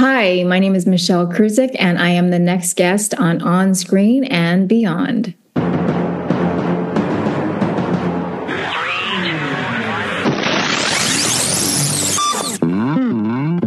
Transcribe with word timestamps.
Hi, 0.00 0.44
my 0.44 0.58
name 0.58 0.74
is 0.74 0.86
Michelle 0.86 1.26
Krusiec, 1.26 1.76
and 1.78 1.98
I 1.98 2.08
am 2.08 2.30
the 2.30 2.38
next 2.38 2.74
guest 2.74 3.14
on 3.16 3.42
On 3.42 3.74
Screen 3.74 4.24
and 4.24 4.66
Beyond. 4.66 5.34
Mm-hmm. 12.62 13.58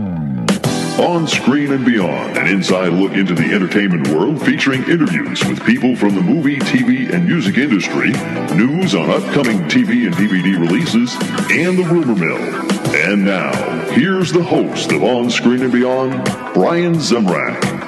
On 1.01 1.27
Screen 1.27 1.71
and 1.71 1.85
Beyond, 1.85 2.35
an 2.35 2.47
inside 2.47 2.93
look 2.93 3.11
into 3.11 3.35
the 3.35 3.53
entertainment 3.53 4.07
world 4.07 4.43
featuring 4.43 4.81
interviews 4.85 5.45
with 5.45 5.63
people 5.63 5.95
from 5.95 6.15
the 6.15 6.21
movie, 6.21 6.57
TV, 6.57 7.13
and 7.13 7.27
music 7.27 7.59
industry, 7.59 8.09
news 8.57 8.95
on 8.95 9.11
upcoming 9.11 9.59
TV 9.69 10.07
and 10.07 10.15
DVD 10.15 10.59
releases, 10.59 11.13
and 11.51 11.77
the 11.77 11.83
rumor 11.83 12.15
mill. 12.15 12.82
And 12.95 13.25
now, 13.25 13.51
here's 13.89 14.31
the 14.31 14.43
host 14.43 14.91
of 14.91 15.03
On 15.03 15.27
Screen 15.27 15.63
and 15.63 15.71
Beyond, 15.71 16.23
Brian 16.53 16.93
Zemrak. 16.93 17.82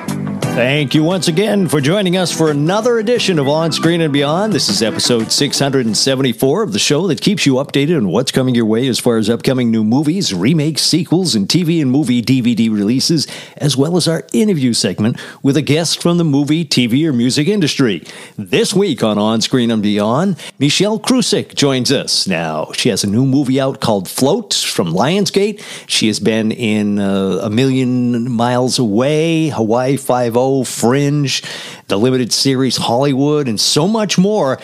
Thank 0.55 0.95
you 0.95 1.04
once 1.04 1.27
again 1.27 1.68
for 1.68 1.82
joining 1.82 2.16
us 2.16 2.32
for 2.32 2.50
another 2.50 2.98
edition 2.98 3.40
of 3.40 3.48
On 3.50 3.73
Screen 3.73 4.00
and 4.00 4.14
Beyond. 4.14 4.54
This 4.54 4.70
is 4.70 4.81
episode 4.81 5.30
674 5.30 6.64
of 6.64 6.72
the 6.72 6.80
show 6.80 7.08
that 7.08 7.20
keeps 7.20 7.45
you 7.45 7.55
updated 7.55 7.98
on 7.98 8.08
what's 8.08 8.31
coming 8.31 8.55
your 8.55 8.66
way 8.66 8.88
as 8.88 8.98
far 8.98 9.18
as 9.18 9.30
upcoming 9.30 9.70
new 9.70 9.84
movies, 9.84 10.34
remakes, 10.34 10.81
sequels, 10.81 11.36
and 11.36 11.50
TV 11.50 11.81
and 11.81 11.91
movie 11.91 12.22
DVD 12.22 12.73
releases, 12.73 13.28
as 13.58 13.76
well 13.76 13.98
as 13.98 14.08
our 14.08 14.26
interview 14.31 14.72
segment 14.72 15.20
with 15.44 15.58
a 15.58 15.62
guest 15.62 16.02
from 16.02 16.18
the 16.18 16.23
movie, 16.23 16.64
TV, 16.64 17.06
or 17.06 17.12
music 17.12 17.50
industry. 17.50 18.02
This 18.38 18.73
week 18.73 19.03
on 19.03 19.17
On 19.17 19.42
Screen 19.42 19.70
and 19.70 19.84
Beyond, 19.84 20.38
Michelle 20.58 21.02
Krusiec 21.02 21.56
joins 21.56 21.92
us. 21.92 22.28
Now, 22.28 22.72
she 22.72 22.88
has 22.88 23.03
a 23.03 23.09
new 23.09 23.26
movie 23.26 23.59
out 23.59 23.81
called 23.81 24.08
Float 24.08 24.53
from 24.53 24.94
Lionsgate. 24.94 25.62
She 25.86 26.08
has 26.08 26.22
been 26.22 26.53
in 26.53 26.98
uh, 26.98 27.42
A 27.44 27.50
Million 27.50 28.31
Miles 28.31 28.80
Away, 28.80 29.50
Hawaii 29.50 29.98
5 29.98 30.45
Fringe, 30.63 31.41
the 31.88 31.98
limited 31.98 32.31
series 32.31 32.78
Hollywood, 32.78 33.47
and 33.47 33.59
so 33.59 33.88
much 33.88 34.17
more. 34.17 34.59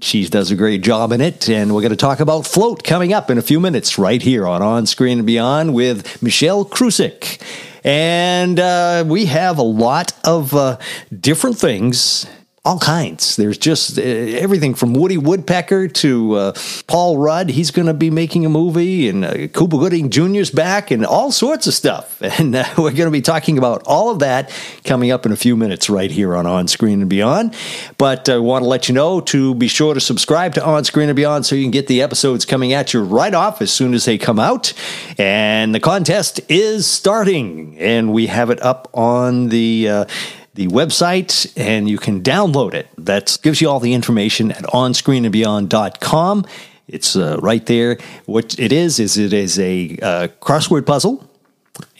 She 0.00 0.26
does 0.28 0.50
a 0.50 0.56
great 0.56 0.82
job 0.82 1.12
in 1.12 1.20
it, 1.20 1.48
and 1.48 1.74
we're 1.74 1.80
going 1.80 1.90
to 1.90 1.96
talk 1.96 2.20
about 2.20 2.46
Float 2.46 2.84
coming 2.84 3.12
up 3.12 3.30
in 3.30 3.38
a 3.38 3.42
few 3.42 3.60
minutes 3.60 3.98
right 3.98 4.20
here 4.20 4.46
on 4.46 4.62
On 4.62 4.86
Screen 4.86 5.18
and 5.18 5.26
Beyond 5.26 5.74
with 5.74 6.22
Michelle 6.22 6.64
Krusiec. 6.64 7.40
And 7.84 8.60
uh, 8.60 9.04
we 9.06 9.26
have 9.26 9.58
a 9.58 9.62
lot 9.62 10.12
of 10.24 10.54
uh, 10.54 10.78
different 11.18 11.58
things 11.58 12.26
all 12.64 12.78
kinds. 12.78 13.34
There's 13.34 13.58
just 13.58 13.98
uh, 13.98 14.02
everything 14.02 14.74
from 14.74 14.94
Woody 14.94 15.18
Woodpecker 15.18 15.88
to 15.88 16.34
uh, 16.34 16.52
Paul 16.86 17.18
Rudd. 17.18 17.50
He's 17.50 17.72
going 17.72 17.86
to 17.86 17.94
be 17.94 18.08
making 18.08 18.46
a 18.46 18.48
movie, 18.48 19.08
and 19.08 19.24
uh, 19.24 19.32
Cuba 19.48 19.78
Gooding 19.78 20.10
Jr.'s 20.10 20.52
back, 20.52 20.92
and 20.92 21.04
all 21.04 21.32
sorts 21.32 21.66
of 21.66 21.74
stuff. 21.74 22.20
And 22.42 22.54
uh, 22.56 22.64
we're 22.78 22.92
going 22.92 23.06
to 23.06 23.10
be 23.10 23.20
talking 23.20 23.58
about 23.58 23.82
all 23.84 24.10
of 24.10 24.20
that 24.20 24.50
coming 24.84 25.10
up 25.10 25.26
in 25.26 25.32
a 25.32 25.36
few 25.36 25.54
minutes 25.54 25.90
right 25.90 26.10
here 26.10 26.34
on 26.34 26.46
On 26.46 26.66
Screen 26.66 27.00
and 27.00 27.10
Beyond. 27.10 27.54
But 27.98 28.28
I 28.28 28.38
want 28.38 28.64
to 28.64 28.68
let 28.68 28.88
you 28.88 28.94
know 28.94 29.20
to 29.20 29.54
be 29.54 29.68
sure 29.68 29.92
to 29.92 30.00
subscribe 30.00 30.54
to 30.54 30.64
On 30.64 30.82
Screen 30.82 31.08
and 31.10 31.16
Beyond 31.16 31.44
so 31.44 31.54
you 31.54 31.62
can 31.62 31.70
get 31.70 31.88
the 31.88 32.00
episodes 32.00 32.46
coming 32.46 32.72
at 32.72 32.94
you 32.94 33.02
right 33.02 33.34
off 33.34 33.60
as 33.60 33.70
soon 33.70 33.92
as 33.92 34.06
they 34.06 34.16
come 34.18 34.38
out. 34.38 34.72
And 35.18 35.74
the 35.74 35.80
contest 35.80 36.40
is 36.48 36.86
starting, 36.86 37.76
and 37.78 38.12
we 38.12 38.28
have 38.28 38.48
it 38.48 38.62
up 38.62 38.88
on 38.94 39.50
the 39.50 39.88
uh, 39.88 40.04
the 40.54 40.68
website 40.68 41.52
and 41.56 41.88
you 41.88 41.98
can 41.98 42.22
download 42.22 42.74
it. 42.74 42.88
That 42.98 43.38
gives 43.42 43.60
you 43.60 43.70
all 43.70 43.80
the 43.80 43.94
information 43.94 44.52
at 44.52 44.64
onscreenandbeyond.com. 44.64 46.46
It's 46.88 47.16
uh, 47.16 47.38
right 47.40 47.64
there. 47.66 47.98
What 48.26 48.58
it 48.58 48.72
is, 48.72 48.98
is 49.00 49.16
it 49.16 49.32
is 49.32 49.58
a 49.58 49.98
uh, 50.02 50.28
crossword 50.40 50.84
puzzle, 50.84 51.28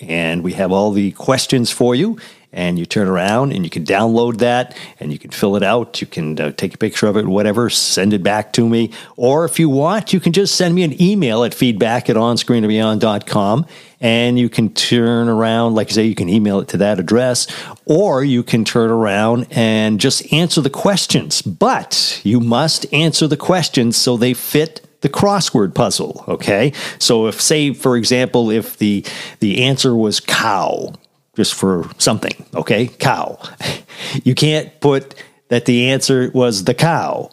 and 0.01 0.43
we 0.43 0.53
have 0.55 0.73
all 0.73 0.93
the 0.93 1.13
questions 1.13 1.71
for 1.71 1.95
you. 1.95 2.19
And 2.53 2.79
you 2.79 2.85
turn 2.85 3.09
around 3.09 3.53
and 3.53 3.65
you 3.65 3.71
can 3.71 3.85
download 3.85 4.39
that 4.39 4.77
and 5.01 5.11
you 5.11 5.19
can 5.19 5.31
fill 5.31 5.57
it 5.57 5.63
out. 5.63 6.01
You 6.03 6.07
can 6.07 6.39
uh, 6.39 6.53
take 6.53 6.75
a 6.75 6.79
picture 6.79 7.07
of 7.07 7.17
it, 7.17 7.27
whatever, 7.27 7.71
send 7.71 8.13
it 8.13 8.23
back 8.23 8.53
to 8.55 8.69
me. 8.69 8.91
Or 9.17 9.45
if 9.47 9.59
you 9.59 9.71
want, 9.71 10.13
you 10.13 10.21
can 10.21 10.33
just 10.33 10.55
send 10.55 10.75
me 10.75 10.83
an 10.83 11.01
email 11.01 11.45
at 11.45 11.55
feedback 11.55 12.11
at 12.11 12.17
onscreenandbeyond.com 12.17 13.67
and 14.03 14.37
you 14.37 14.49
can 14.49 14.69
turn 14.75 15.29
around, 15.29 15.77
like 15.77 15.89
I 15.89 15.93
say, 15.93 16.07
you 16.07 16.17
can 16.17 16.29
email 16.29 16.59
it 16.59 16.69
to 16.69 16.77
that 16.79 16.99
address, 16.99 17.47
or 17.87 18.25
you 18.25 18.43
can 18.43 18.65
turn 18.65 18.91
around 18.91 19.47
and 19.53 20.01
just 20.01 20.31
answer 20.33 20.61
the 20.61 20.71
questions. 20.71 21.41
But 21.41 22.21
you 22.25 22.41
must 22.41 22.93
answer 22.93 23.29
the 23.29 23.37
questions 23.37 23.97
so 23.97 24.17
they 24.17 24.35
fit 24.35 24.87
the 25.03 25.09
crossword 25.09 25.75
puzzle. 25.75 26.25
Okay, 26.27 26.73
so 26.99 27.29
if, 27.29 27.41
say, 27.41 27.73
for 27.73 27.97
example, 27.97 28.51
if 28.51 28.77
the 28.79 29.05
the 29.39 29.63
answer 29.63 29.95
was 29.95 30.19
cow, 30.19 30.93
just 31.37 31.55
for 31.55 31.89
something, 31.99 32.45
okay, 32.55 32.87
cow, 32.87 33.39
you 34.25 34.35
can't 34.35 34.81
put 34.81 35.15
that 35.49 35.65
the 35.67 35.91
answer 35.91 36.31
was 36.33 36.65
the 36.65 36.75
cow 36.75 37.31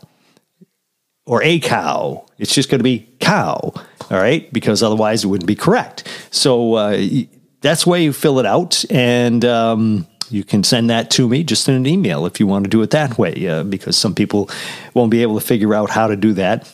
or 1.26 1.44
a 1.44 1.60
cow. 1.60 2.26
It's 2.38 2.54
just 2.54 2.70
going 2.70 2.80
to 2.80 2.84
be 2.84 3.08
cow, 3.20 3.74
all 3.74 3.84
right, 4.10 4.52
because 4.52 4.82
otherwise 4.82 5.24
it 5.24 5.28
wouldn't 5.28 5.48
be 5.48 5.56
correct. 5.56 6.08
So 6.32 6.74
uh, 6.74 7.06
that's 7.62 7.86
why 7.86 7.98
you 7.98 8.14
fill 8.14 8.40
it 8.40 8.46
out, 8.46 8.84
and 8.90 9.44
um, 9.46 10.08
you 10.30 10.44
can 10.44 10.64
send 10.64 10.90
that 10.90 11.12
to 11.12 11.28
me 11.28 11.44
just 11.44 11.68
in 11.68 11.76
an 11.76 11.86
email 11.86 12.26
if 12.26 12.40
you 12.40 12.48
want 12.48 12.66
to 12.66 12.70
do 12.70 12.82
it 12.82 12.92
that 12.92 13.18
way, 13.18 13.48
uh, 13.48 13.64
because 13.64 13.98
some 13.98 14.16
people 14.16 14.50
won't 14.94 15.12
be 15.12 15.22
able 15.22 15.40
to 15.40 15.46
figure 15.46 15.74
out 15.76 15.90
how 15.90 16.08
to 16.08 16.16
do 16.16 16.34
that. 16.34 16.74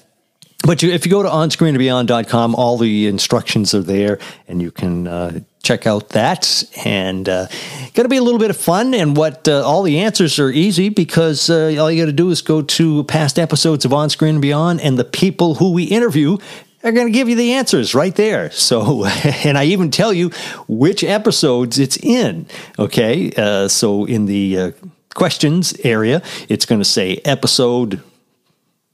But 0.63 0.81
you, 0.81 0.91
if 0.91 1.05
you 1.05 1.11
go 1.11 1.21
to 1.21 1.29
onscreenandbeyond.com, 1.29 2.55
all 2.55 2.77
the 2.77 3.07
instructions 3.07 3.75
are 3.75 3.81
there, 3.81 4.19
and 4.47 4.61
you 4.61 4.71
can 4.71 5.07
uh, 5.07 5.39
check 5.61 5.85
out 5.85 6.09
that. 6.09 6.63
And 6.85 7.27
uh, 7.29 7.47
going 7.93 8.05
to 8.05 8.09
be 8.09 8.17
a 8.17 8.23
little 8.23 8.39
bit 8.39 8.49
of 8.49 8.57
fun. 8.57 8.93
And 8.93 9.15
what 9.15 9.47
uh, 9.47 9.63
all 9.63 9.83
the 9.83 9.99
answers 9.99 10.39
are 10.39 10.49
easy 10.49 10.89
because 10.89 11.49
uh, 11.49 11.75
all 11.79 11.91
you 11.91 12.01
got 12.01 12.07
to 12.07 12.13
do 12.13 12.31
is 12.31 12.41
go 12.41 12.61
to 12.61 13.03
past 13.03 13.37
episodes 13.37 13.85
of 13.85 13.93
On 13.93 14.09
Screen 14.09 14.35
and 14.35 14.41
Beyond, 14.41 14.81
and 14.81 14.97
the 14.97 15.03
people 15.03 15.55
who 15.55 15.71
we 15.71 15.83
interview 15.83 16.37
are 16.83 16.91
going 16.91 17.07
to 17.07 17.13
give 17.13 17.27
you 17.27 17.35
the 17.35 17.53
answers 17.53 17.95
right 17.95 18.15
there. 18.15 18.51
So, 18.51 19.05
and 19.23 19.57
I 19.57 19.65
even 19.65 19.91
tell 19.91 20.13
you 20.13 20.29
which 20.67 21.03
episodes 21.03 21.79
it's 21.79 21.97
in. 21.97 22.47
Okay, 22.77 23.31
uh, 23.35 23.67
so 23.67 24.05
in 24.05 24.25
the 24.25 24.57
uh, 24.57 24.71
questions 25.13 25.75
area, 25.83 26.21
it's 26.47 26.65
going 26.65 26.79
to 26.79 26.85
say 26.85 27.21
episode 27.25 28.01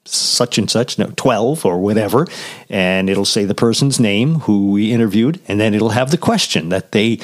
such 0.05 0.57
and 0.57 0.69
such, 0.69 0.97
no, 0.97 1.11
12 1.15 1.65
or 1.65 1.79
whatever, 1.79 2.27
and 2.69 3.09
it'll 3.09 3.25
say 3.25 3.45
the 3.45 3.55
person's 3.55 3.99
name 3.99 4.35
who 4.41 4.71
we 4.71 4.91
interviewed, 4.91 5.39
and 5.47 5.59
then 5.59 5.73
it'll 5.73 5.89
have 5.89 6.11
the 6.11 6.17
question 6.17 6.69
that 6.69 6.91
they 6.91 7.19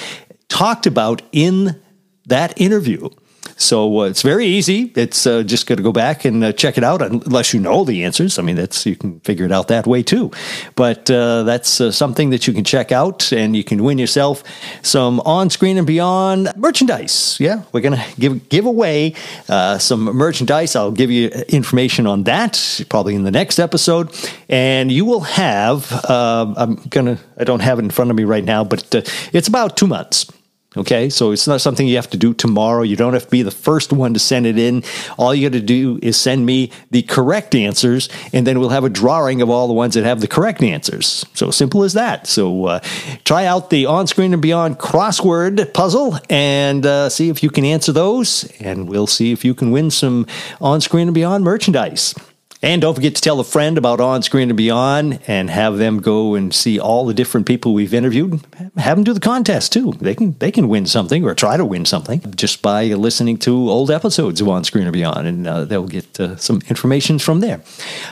talked 0.47 0.85
about 0.85 1.21
in 1.31 1.81
that 2.25 2.59
interview. 2.59 3.09
So 3.57 4.01
uh, 4.01 4.03
it's 4.03 4.21
very 4.21 4.45
easy. 4.45 4.91
It's 4.95 5.25
uh, 5.25 5.43
just 5.43 5.65
going 5.67 5.77
to 5.77 5.83
go 5.83 5.91
back 5.91 6.25
and 6.25 6.43
uh, 6.43 6.51
check 6.53 6.77
it 6.77 6.83
out, 6.83 7.01
unless 7.01 7.53
you 7.53 7.59
know 7.59 7.83
the 7.83 8.03
answers. 8.03 8.37
I 8.37 8.43
mean, 8.43 8.55
that's 8.55 8.85
you 8.85 8.95
can 8.95 9.19
figure 9.21 9.45
it 9.45 9.51
out 9.51 9.67
that 9.69 9.87
way 9.87 10.03
too. 10.03 10.31
But 10.75 11.09
uh, 11.09 11.43
that's 11.43 11.81
uh, 11.81 11.91
something 11.91 12.29
that 12.29 12.47
you 12.47 12.53
can 12.53 12.63
check 12.63 12.91
out, 12.91 13.31
and 13.33 13.55
you 13.55 13.63
can 13.63 13.83
win 13.83 13.97
yourself 13.97 14.43
some 14.83 15.19
on 15.21 15.49
screen 15.49 15.77
and 15.77 15.87
beyond 15.87 16.53
merchandise. 16.55 17.37
Yeah, 17.39 17.63
we're 17.71 17.81
going 17.81 17.97
to 17.97 18.05
give 18.19 18.49
give 18.49 18.65
away 18.65 19.15
uh, 19.49 19.77
some 19.79 20.03
merchandise. 20.03 20.75
I'll 20.75 20.91
give 20.91 21.11
you 21.11 21.29
information 21.49 22.05
on 22.05 22.23
that 22.23 22.85
probably 22.89 23.15
in 23.15 23.23
the 23.23 23.31
next 23.31 23.59
episode, 23.59 24.13
and 24.49 24.91
you 24.91 25.05
will 25.05 25.21
have. 25.21 25.87
I'm 26.07 26.75
gonna. 26.89 27.17
I 27.37 27.43
don't 27.43 27.61
have 27.61 27.79
it 27.79 27.83
in 27.83 27.89
front 27.89 28.11
of 28.11 28.17
me 28.17 28.23
right 28.23 28.43
now, 28.43 28.63
but 28.63 28.93
it's 29.33 29.47
about 29.47 29.77
two 29.77 29.87
months 29.87 30.31
Okay, 30.75 31.09
so 31.09 31.31
it's 31.31 31.47
not 31.47 31.61
something 31.61 31.87
you 31.87 31.95
have 31.95 32.09
to 32.09 32.17
do 32.17 32.33
tomorrow. 32.33 32.83
You 32.83 32.97
don't 32.97 33.13
have 33.13 33.23
to 33.23 33.29
be 33.31 33.41
the 33.41 33.51
first 33.51 33.93
one 33.93 34.13
to 34.13 34.19
send 34.19 34.45
it 34.45 34.59
in. 34.59 34.83
All 35.17 35.33
you 35.33 35.49
got 35.49 35.53
to 35.53 35.61
do 35.61 35.97
is 36.03 36.17
send 36.17 36.45
me 36.45 36.71
the 36.91 37.03
correct 37.03 37.55
answers, 37.55 38.09
and 38.33 38.45
then 38.45 38.59
we'll 38.59 38.69
have 38.69 38.83
a 38.83 38.89
drawing 38.89 39.41
of 39.41 39.49
all 39.49 39.67
the 39.67 39.73
ones 39.73 39.95
that 39.95 40.03
have 40.03 40.19
the 40.19 40.27
correct 40.27 40.61
answers. 40.61 41.25
So 41.33 41.51
simple 41.51 41.83
as 41.83 41.93
that. 41.93 42.27
So 42.27 42.65
uh, 42.65 42.79
try 43.23 43.45
out 43.45 43.69
the 43.69 43.85
on 43.85 44.07
screen 44.07 44.33
and 44.33 44.41
beyond 44.41 44.77
crossword 44.77 45.73
puzzle 45.73 46.19
and 46.29 46.85
uh, 46.85 47.09
see 47.09 47.29
if 47.29 47.41
you 47.41 47.49
can 47.49 47.63
answer 47.63 47.93
those, 47.93 48.43
and 48.59 48.89
we'll 48.89 49.07
see 49.07 49.31
if 49.31 49.45
you 49.45 49.55
can 49.55 49.71
win 49.71 49.89
some 49.89 50.27
on 50.59 50.81
screen 50.81 51.07
and 51.07 51.15
beyond 51.15 51.45
merchandise. 51.45 52.13
And 52.59 52.81
don't 52.81 52.95
forget 52.95 53.13
to 53.13 53.21
tell 53.21 53.39
a 53.39 53.43
friend 53.43 53.77
about 53.77 53.99
On 54.01 54.23
Screen 54.23 54.49
and 54.49 54.57
Beyond 54.57 55.19
and 55.27 55.47
have 55.47 55.77
them 55.77 56.01
go 56.01 56.33
and 56.33 56.51
see 56.51 56.79
all 56.79 57.05
the 57.05 57.13
different 57.13 57.45
people 57.45 57.75
we've 57.75 57.93
interviewed. 57.93 58.41
Have 58.77 58.97
them 58.97 59.03
do 59.03 59.13
the 59.13 59.19
contest 59.19 59.73
too. 59.73 59.91
They 59.99 60.15
can 60.15 60.35
they 60.39 60.51
can 60.51 60.67
win 60.67 60.87
something 60.87 61.23
or 61.23 61.35
try 61.35 61.55
to 61.55 61.63
win 61.63 61.85
something 61.85 62.19
just 62.35 62.63
by 62.63 62.85
listening 62.85 63.37
to 63.39 63.69
old 63.69 63.91
episodes 63.91 64.41
of 64.41 64.49
On 64.49 64.63
Screen 64.63 64.85
and 64.85 64.93
Beyond, 64.93 65.27
and 65.27 65.47
uh, 65.47 65.65
they'll 65.65 65.87
get 65.87 66.19
uh, 66.19 66.35
some 66.37 66.61
information 66.67 67.19
from 67.19 67.41
there. 67.41 67.61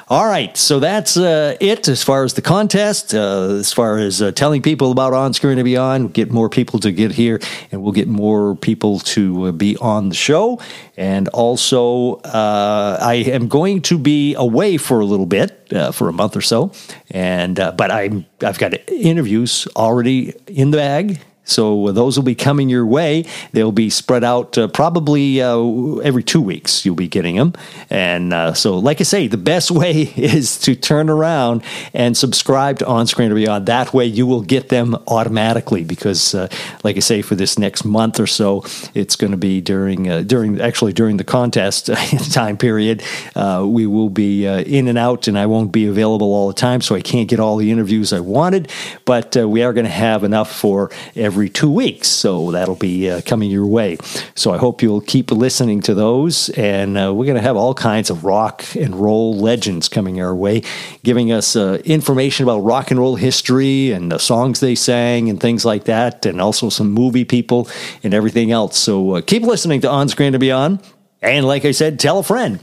All 0.09 0.27
right, 0.27 0.55
so 0.55 0.79
that's 0.79 1.17
uh, 1.17 1.57
it 1.59 1.87
as 1.87 2.03
far 2.03 2.23
as 2.23 2.35
the 2.35 2.43
contest. 2.43 3.15
Uh, 3.15 3.55
as 3.55 3.73
far 3.73 3.97
as 3.97 4.21
uh, 4.21 4.31
telling 4.31 4.61
people 4.61 4.91
about 4.91 5.13
On 5.13 5.33
Screen 5.33 5.57
and 5.57 5.65
Beyond, 5.65 6.13
get 6.13 6.31
more 6.31 6.49
people 6.49 6.79
to 6.81 6.91
get 6.91 7.11
here, 7.11 7.39
and 7.71 7.81
we'll 7.81 7.93
get 7.93 8.07
more 8.07 8.55
people 8.55 8.99
to 8.99 9.45
uh, 9.45 9.51
be 9.51 9.75
on 9.77 10.09
the 10.09 10.15
show. 10.15 10.59
And 10.97 11.27
also, 11.29 12.21
I 12.23 13.15
am 13.27 13.49
going 13.49 13.81
to 13.81 13.97
be 13.97 14.34
away 14.35 14.77
for 14.77 14.99
a 14.99 15.05
little 15.05 15.25
bit, 15.25 15.67
uh, 15.73 15.91
for 15.91 16.09
a 16.09 16.13
month 16.13 16.35
or 16.35 16.41
so, 16.41 16.71
and 17.11 17.59
uh, 17.59 17.71
but 17.71 17.91
I'm 17.91 18.25
I've 18.41 18.57
got 18.59 18.73
interviews 18.89 19.67
already 19.75 20.33
in 20.47 20.71
the 20.71 20.77
bag. 20.77 21.21
So 21.45 21.91
those 21.91 22.17
will 22.17 22.23
be 22.23 22.35
coming 22.35 22.69
your 22.69 22.85
way. 22.85 23.25
They'll 23.53 23.71
be 23.71 23.89
spread 23.89 24.23
out 24.23 24.57
uh, 24.57 24.67
probably 24.67 25.41
uh, 25.41 25.57
every 25.97 26.23
two 26.23 26.41
weeks. 26.41 26.85
You'll 26.85 26.95
be 26.95 27.07
getting 27.07 27.35
them. 27.35 27.53
And 27.89 28.33
uh, 28.33 28.53
so, 28.53 28.77
like 28.77 28.99
I 28.99 29.03
say, 29.03 29.27
the 29.27 29.37
best 29.37 29.71
way 29.75 30.01
is 30.15 30.59
to 30.61 30.75
turn 30.75 31.09
around 31.09 31.63
and 31.93 32.17
subscribe 32.17 32.79
to 32.79 32.87
On 32.87 33.07
Screen 33.07 33.31
or 33.31 33.35
Beyond. 33.35 33.67
That 33.67 33.93
way, 33.93 34.05
you 34.05 34.25
will 34.25 34.41
get 34.41 34.69
them 34.69 34.95
automatically 35.07 35.83
because, 35.83 36.33
uh, 36.33 36.47
like 36.83 36.97
I 36.97 36.99
say, 36.99 37.21
for 37.21 37.35
this 37.35 37.57
next 37.59 37.85
month 37.85 38.19
or 38.19 38.27
so, 38.27 38.63
it's 38.93 39.15
going 39.15 39.31
to 39.31 39.37
be 39.37 39.61
during 39.61 40.09
uh, 40.09 40.21
during 40.21 40.59
actually 40.59 40.93
during 40.93 41.17
the 41.17 41.23
contest 41.23 41.87
time 42.31 42.57
period. 42.57 43.03
Uh, 43.35 43.63
we 43.67 43.85
will 43.85 44.09
be 44.09 44.45
in 44.45 44.87
and 44.87 44.97
out, 44.97 45.27
and 45.27 45.37
I 45.37 45.45
won't 45.45 45.71
be 45.71 45.85
available 45.85 46.33
all 46.33 46.47
the 46.47 46.53
time, 46.53 46.81
so 46.81 46.95
I 46.95 47.01
can't 47.01 47.29
get 47.29 47.39
all 47.39 47.57
the 47.57 47.71
interviews 47.71 48.11
I 48.11 48.19
wanted. 48.19 48.71
But 49.05 49.35
we 49.35 49.61
are 49.63 49.73
going 49.73 49.85
to 49.85 49.91
have 49.91 50.23
enough 50.23 50.51
for 50.51 50.91
every 51.15 51.34
every 51.35 51.49
two 51.49 51.69
weeks. 51.69 52.07
So 52.07 52.51
that'll 52.51 52.77
be 52.77 53.09
uh, 53.09 53.19
coming 53.25 53.51
your 53.51 53.67
way. 53.67 53.97
So 54.35 54.53
I 54.53 54.57
hope 54.57 54.81
you'll 54.81 55.01
keep 55.01 55.31
listening 55.31 55.81
to 55.81 55.93
those. 55.93 56.47
And 56.51 56.97
uh, 56.97 57.13
we're 57.13 57.25
going 57.25 57.35
to 57.35 57.41
have 57.41 57.57
all 57.57 57.73
kinds 57.73 58.09
of 58.09 58.23
rock 58.23 58.63
and 58.73 58.95
roll 58.95 59.37
legends 59.37 59.89
coming 59.89 60.21
our 60.21 60.33
way, 60.33 60.63
giving 61.03 61.33
us 61.33 61.57
uh, 61.57 61.81
information 61.83 62.45
about 62.45 62.59
rock 62.59 62.89
and 62.89 63.01
roll 63.01 63.17
history 63.17 63.91
and 63.91 64.13
the 64.13 64.17
songs 64.17 64.61
they 64.61 64.75
sang 64.75 65.29
and 65.29 65.41
things 65.41 65.65
like 65.65 65.83
that, 65.83 66.25
and 66.25 66.39
also 66.39 66.69
some 66.69 66.91
movie 66.91 67.25
people 67.25 67.67
and 68.01 68.13
everything 68.13 68.53
else. 68.53 68.77
So 68.77 69.15
uh, 69.15 69.21
keep 69.21 69.43
listening 69.43 69.81
to 69.81 69.89
On 69.89 70.07
Screen 70.07 70.33
and 70.33 70.39
Beyond. 70.39 70.79
And 71.25 71.47
like 71.47 71.65
I 71.65 71.71
said, 71.71 71.99
tell 71.99 72.19
a 72.19 72.23
friend. 72.23 72.59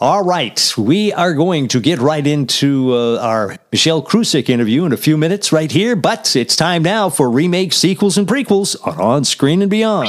All 0.00 0.24
right, 0.24 0.72
we 0.78 1.12
are 1.12 1.34
going 1.34 1.68
to 1.68 1.80
get 1.80 1.98
right 1.98 2.26
into 2.26 2.94
uh, 2.94 3.18
our 3.20 3.56
Michelle 3.70 4.02
Krusiec 4.02 4.48
interview 4.48 4.84
in 4.84 4.92
a 4.92 4.96
few 4.96 5.16
minutes 5.18 5.52
right 5.52 5.70
here, 5.70 5.94
but 5.94 6.34
it's 6.34 6.56
time 6.56 6.82
now 6.82 7.10
for 7.10 7.30
remakes, 7.30 7.76
sequels, 7.76 8.16
and 8.16 8.26
prequels 8.26 8.74
on 8.86 8.98
On 9.00 9.24
Screen 9.24 9.60
and 9.60 9.70
Beyond. 9.70 10.08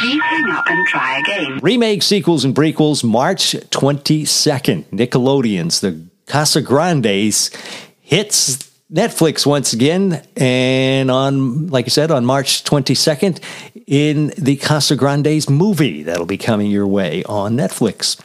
Please 0.00 0.20
hang 0.22 0.50
up 0.50 0.64
and 0.68 0.86
try 0.88 1.18
again. 1.20 1.58
Remake, 1.62 2.02
sequels, 2.02 2.44
and 2.44 2.54
prequels, 2.54 3.02
March 3.02 3.52
22nd. 3.52 4.84
Nickelodeon's 4.86 5.80
The 5.80 6.06
Casagrandes 6.26 7.54
hits 8.00 8.71
Netflix 8.92 9.46
once 9.46 9.72
again, 9.72 10.22
and 10.36 11.10
on, 11.10 11.68
like 11.68 11.86
I 11.86 11.88
said, 11.88 12.10
on 12.10 12.26
March 12.26 12.62
22nd, 12.62 13.40
in 13.86 14.28
the 14.36 14.58
Casagrandes 14.58 15.48
movie 15.48 16.02
that'll 16.02 16.26
be 16.26 16.36
coming 16.36 16.70
your 16.70 16.86
way 16.86 17.24
on 17.24 17.56
Netflix. 17.56 18.20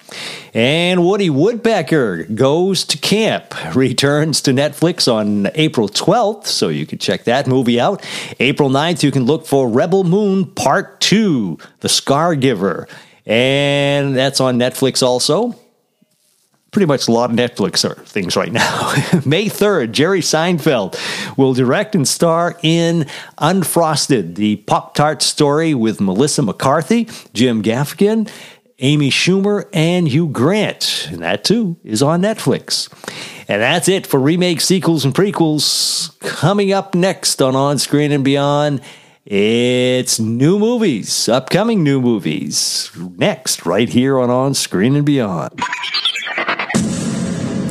And 0.54 1.06
Woody 1.06 1.30
Woodpecker 1.30 2.24
goes 2.26 2.84
to 2.86 2.98
camp, 2.98 3.54
returns 3.76 4.42
to 4.42 4.52
Netflix 4.52 5.12
on 5.12 5.50
April 5.56 5.88
12th, 5.88 6.48
so 6.48 6.68
you 6.68 6.86
can 6.86 6.98
check 6.98 7.24
that 7.24 7.48
movie 7.48 7.80
out. 7.80 8.06
April 8.42 8.70
9th, 8.70 9.04
you 9.04 9.12
can 9.12 9.24
look 9.24 9.46
for 9.48 9.70
Rebel 9.70 10.04
Moon 10.04 10.46
Part 10.46 11.00
2, 11.00 11.58
The 11.80 11.90
Scar 11.90 12.36
Giver. 12.36 12.90
And 13.26 14.16
that's 14.18 14.42
on 14.42 14.58
Netflix 14.58 15.02
also 15.02 15.56
pretty 16.78 16.86
much 16.86 17.08
a 17.08 17.12
lot 17.12 17.32
of 17.32 17.36
Netflix 17.36 18.08
things 18.08 18.36
right 18.36 18.52
now. 18.52 18.92
May 19.26 19.46
3rd, 19.46 19.94
Jerry 19.94 20.20
Seinfeld 20.20 20.96
will 21.36 21.56
direct 21.56 21.96
and 21.96 22.08
star 22.08 22.56
in 22.62 23.08
Unfrosted, 23.40 24.36
the 24.36 24.58
Pop 24.58 24.94
Tart 24.94 25.24
story 25.24 25.74
with 25.74 26.00
Melissa 26.00 26.44
McCarthy, 26.44 27.06
Jim 27.34 27.64
Gaffigan, 27.64 28.30
Amy 28.78 29.10
Schumer, 29.10 29.68
and 29.74 30.08
Hugh 30.08 30.28
Grant. 30.28 31.08
And 31.10 31.24
that 31.24 31.44
too 31.44 31.78
is 31.84 32.04
on 32.04 32.22
Netflix. 32.22 32.94
And 33.48 33.60
that's 33.60 33.90
it 33.90 34.06
for 34.06 34.20
remakes, 34.20 34.66
sequels, 34.66 35.04
and 35.04 35.16
prequels. 35.16 36.20
Coming 36.20 36.74
up 36.74 36.94
next 36.94 37.42
on 37.42 37.56
On 37.56 37.80
Screen 37.80 38.12
and 38.12 38.24
Beyond. 38.24 38.82
It's 39.26 40.20
new 40.20 40.58
movies, 40.58 41.28
upcoming 41.28 41.84
new 41.84 42.00
movies. 42.00 42.92
Next, 42.96 43.66
right 43.66 43.90
here 43.90 44.20
on 44.20 44.30
On 44.30 44.54
Screen 44.54 44.96
and 44.96 45.06
Beyond. 45.06 45.60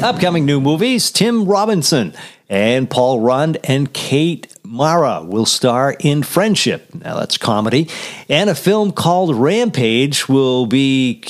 Upcoming 0.03 0.45
new 0.45 0.61
movies 0.61 1.11
Tim 1.11 1.47
Robinson 1.47 2.15
and 2.49 2.89
Paul 2.89 3.21
Rudd 3.21 3.59
and 3.65 3.93
Kate 3.93 4.55
Mara 4.63 5.23
will 5.23 5.47
star 5.47 5.97
in 5.99 6.23
Friendship. 6.23 6.95
Now 6.95 7.19
that's 7.19 7.39
comedy. 7.39 7.89
And 8.29 8.51
a 8.51 8.55
film 8.55 8.93
called 8.93 9.35
Rampage 9.35 10.29
will 10.29 10.67
be 10.67 11.25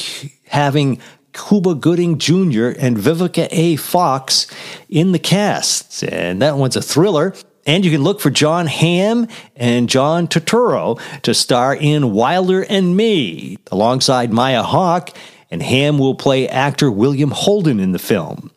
having 0.48 1.00
Cuba 1.32 1.74
Gooding 1.74 2.18
Jr. 2.18 2.68
and 2.78 2.96
Vivica 2.96 3.48
A. 3.50 3.76
Fox 3.76 4.46
in 4.88 5.12
the 5.12 5.18
cast. 5.18 6.02
And 6.02 6.42
that 6.42 6.56
one's 6.56 6.76
a 6.76 6.82
thriller. 6.82 7.34
And 7.66 7.84
you 7.84 7.90
can 7.90 8.02
look 8.02 8.20
for 8.20 8.30
Jon 8.30 8.66
Hamm 8.66 9.28
and 9.54 9.88
John 9.88 10.28
Turturro 10.28 11.00
to 11.22 11.34
star 11.34 11.74
in 11.74 12.12
Wilder 12.12 12.62
and 12.62 12.96
Me 12.96 13.58
alongside 13.70 14.32
Maya 14.32 14.62
Hawke 14.62 15.16
and 15.50 15.62
Hamm 15.62 15.98
will 15.98 16.14
play 16.14 16.48
actor 16.48 16.90
William 16.90 17.31
Holden 17.31 17.81
in 17.81 17.93
the 17.93 17.98
film. 17.98 18.50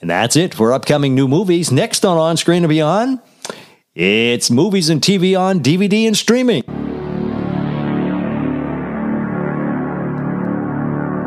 And 0.00 0.10
that's 0.10 0.36
it 0.36 0.54
for 0.54 0.72
upcoming 0.72 1.14
new 1.14 1.28
movies. 1.28 1.70
Next 1.70 2.04
on 2.04 2.18
On 2.18 2.36
Screen 2.36 2.64
and 2.64 2.68
Beyond, 2.68 3.20
it's 3.94 4.50
movies 4.50 4.88
and 4.88 5.00
TV 5.00 5.38
on 5.38 5.60
DVD 5.60 6.06
and 6.06 6.16
streaming. 6.16 6.91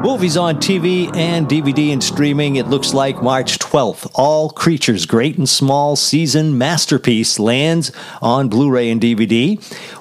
Movies 0.06 0.38
on 0.38 0.58
TV 0.58 1.14
and 1.16 1.48
DVD 1.48 1.92
and 1.92 2.04
streaming. 2.04 2.58
It 2.58 2.68
looks 2.68 2.94
like 2.94 3.24
March 3.24 3.58
12th. 3.58 4.08
All 4.14 4.52
Creatures, 4.52 5.08
Great 5.08 5.40
and 5.40 5.50
Small 5.50 5.96
season 5.96 6.60
masterpiece 6.60 7.40
lands 7.40 7.92
on 8.22 8.48
Blu 8.48 8.70
ray 8.70 8.92
and 8.92 9.02
DVD. 9.02 9.58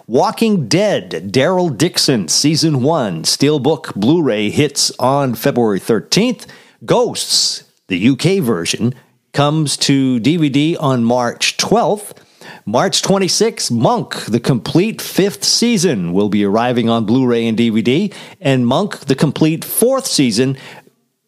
Walking 0.06 0.68
Dead, 0.68 1.32
Daryl 1.32 1.74
Dixon, 1.74 2.28
season 2.28 2.82
one, 2.82 3.22
Steelbook 3.22 3.94
Blu 3.94 4.22
ray 4.22 4.50
hits 4.50 4.92
on 4.98 5.34
February 5.34 5.80
13th. 5.80 6.44
Ghosts, 6.84 7.64
the 7.88 8.10
UK 8.10 8.44
version, 8.44 8.94
comes 9.32 9.78
to 9.78 10.20
DVD 10.20 10.76
on 10.78 11.02
March 11.02 11.56
12th. 11.56 12.14
March 12.66 13.02
26, 13.02 13.70
Monk, 13.70 14.24
the 14.26 14.40
complete 14.40 15.00
fifth 15.00 15.44
season, 15.44 16.12
will 16.12 16.28
be 16.28 16.44
arriving 16.44 16.88
on 16.88 17.04
Blu 17.04 17.26
ray 17.26 17.46
and 17.46 17.58
DVD, 17.58 18.12
and 18.40 18.66
Monk, 18.66 19.00
the 19.00 19.14
complete 19.14 19.64
fourth 19.64 20.06
season, 20.06 20.56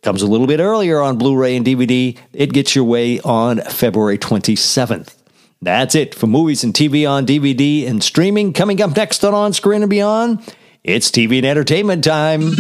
comes 0.02 0.22
a 0.22 0.26
little 0.26 0.46
bit 0.46 0.60
earlier 0.60 1.00
on 1.00 1.18
Blu 1.18 1.36
ray 1.36 1.56
and 1.56 1.66
DVD. 1.66 2.16
It 2.32 2.52
gets 2.52 2.74
your 2.74 2.84
way 2.84 3.20
on 3.20 3.60
February 3.60 4.18
27th. 4.18 5.14
That's 5.62 5.94
it 5.94 6.14
for 6.14 6.26
movies 6.26 6.62
and 6.62 6.72
TV 6.72 7.08
on 7.10 7.26
DVD 7.26 7.88
and 7.88 8.02
streaming. 8.02 8.52
Coming 8.52 8.80
up 8.82 8.94
next 8.94 9.24
on 9.24 9.34
On 9.34 9.52
Screen 9.52 9.82
and 9.82 9.90
Beyond, 9.90 10.54
it's 10.84 11.10
TV 11.10 11.38
and 11.38 11.46
entertainment 11.46 12.04
time. 12.04 12.52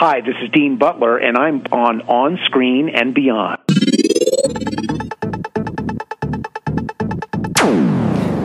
Hi, 0.00 0.20
this 0.20 0.36
is 0.40 0.48
Dean 0.50 0.78
Butler, 0.78 1.18
and 1.18 1.36
I'm 1.36 1.60
on 1.72 2.02
On 2.02 2.38
Screen 2.44 2.88
and 2.88 3.12
Beyond. 3.12 3.58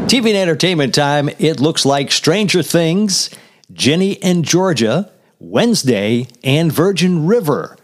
TV 0.10 0.30
and 0.30 0.38
entertainment 0.38 0.96
time. 0.96 1.30
It 1.38 1.60
looks 1.60 1.86
like 1.86 2.12
Stranger 2.12 2.64
Things, 2.64 3.30
Ginny 3.72 4.20
and 4.24 4.44
Georgia, 4.44 5.12
Wednesday, 5.38 6.26
and 6.44 6.72
Virgin 6.72 7.28
River 7.28 7.78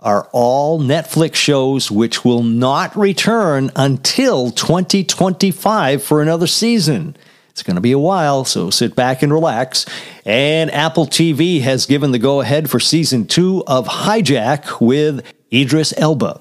are 0.00 0.28
all 0.32 0.80
Netflix 0.80 1.36
shows 1.36 1.92
which 1.92 2.24
will 2.24 2.42
not 2.42 2.96
return 2.96 3.70
until 3.76 4.50
2025 4.50 6.02
for 6.02 6.22
another 6.22 6.48
season. 6.48 7.16
It's 7.52 7.62
going 7.62 7.74
to 7.74 7.82
be 7.82 7.92
a 7.92 7.98
while, 7.98 8.46
so 8.46 8.70
sit 8.70 8.96
back 8.96 9.22
and 9.22 9.30
relax. 9.30 9.84
And 10.24 10.70
Apple 10.70 11.06
TV 11.06 11.60
has 11.60 11.84
given 11.84 12.10
the 12.10 12.18
go 12.18 12.40
ahead 12.40 12.70
for 12.70 12.80
season 12.80 13.26
two 13.26 13.62
of 13.66 13.86
Hijack 13.86 14.80
with 14.80 15.22
Idris 15.52 15.92
Elba. 15.98 16.40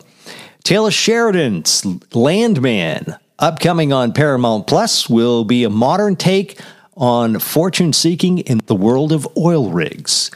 Taylor 0.63 0.89
Sheridan's 0.89 1.85
Landman, 2.15 3.17
upcoming 3.39 3.91
on 3.91 4.13
Paramount 4.13 4.67
Plus, 4.67 5.09
will 5.09 5.43
be 5.43 5.65
a 5.65 5.69
modern 5.69 6.15
take 6.15 6.57
on 6.95 7.39
fortune 7.39 7.91
seeking 7.91 8.37
in 8.39 8.61
the 8.67 8.75
world 8.75 9.11
of 9.11 9.27
oil 9.35 9.69
rigs. 9.69 10.31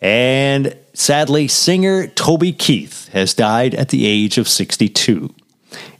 And 0.00 0.76
sadly, 0.94 1.46
singer 1.46 2.08
Toby 2.08 2.52
Keith 2.52 3.08
has 3.12 3.34
died 3.34 3.72
at 3.72 3.90
the 3.90 4.04
age 4.04 4.36
of 4.36 4.48
62. 4.48 5.32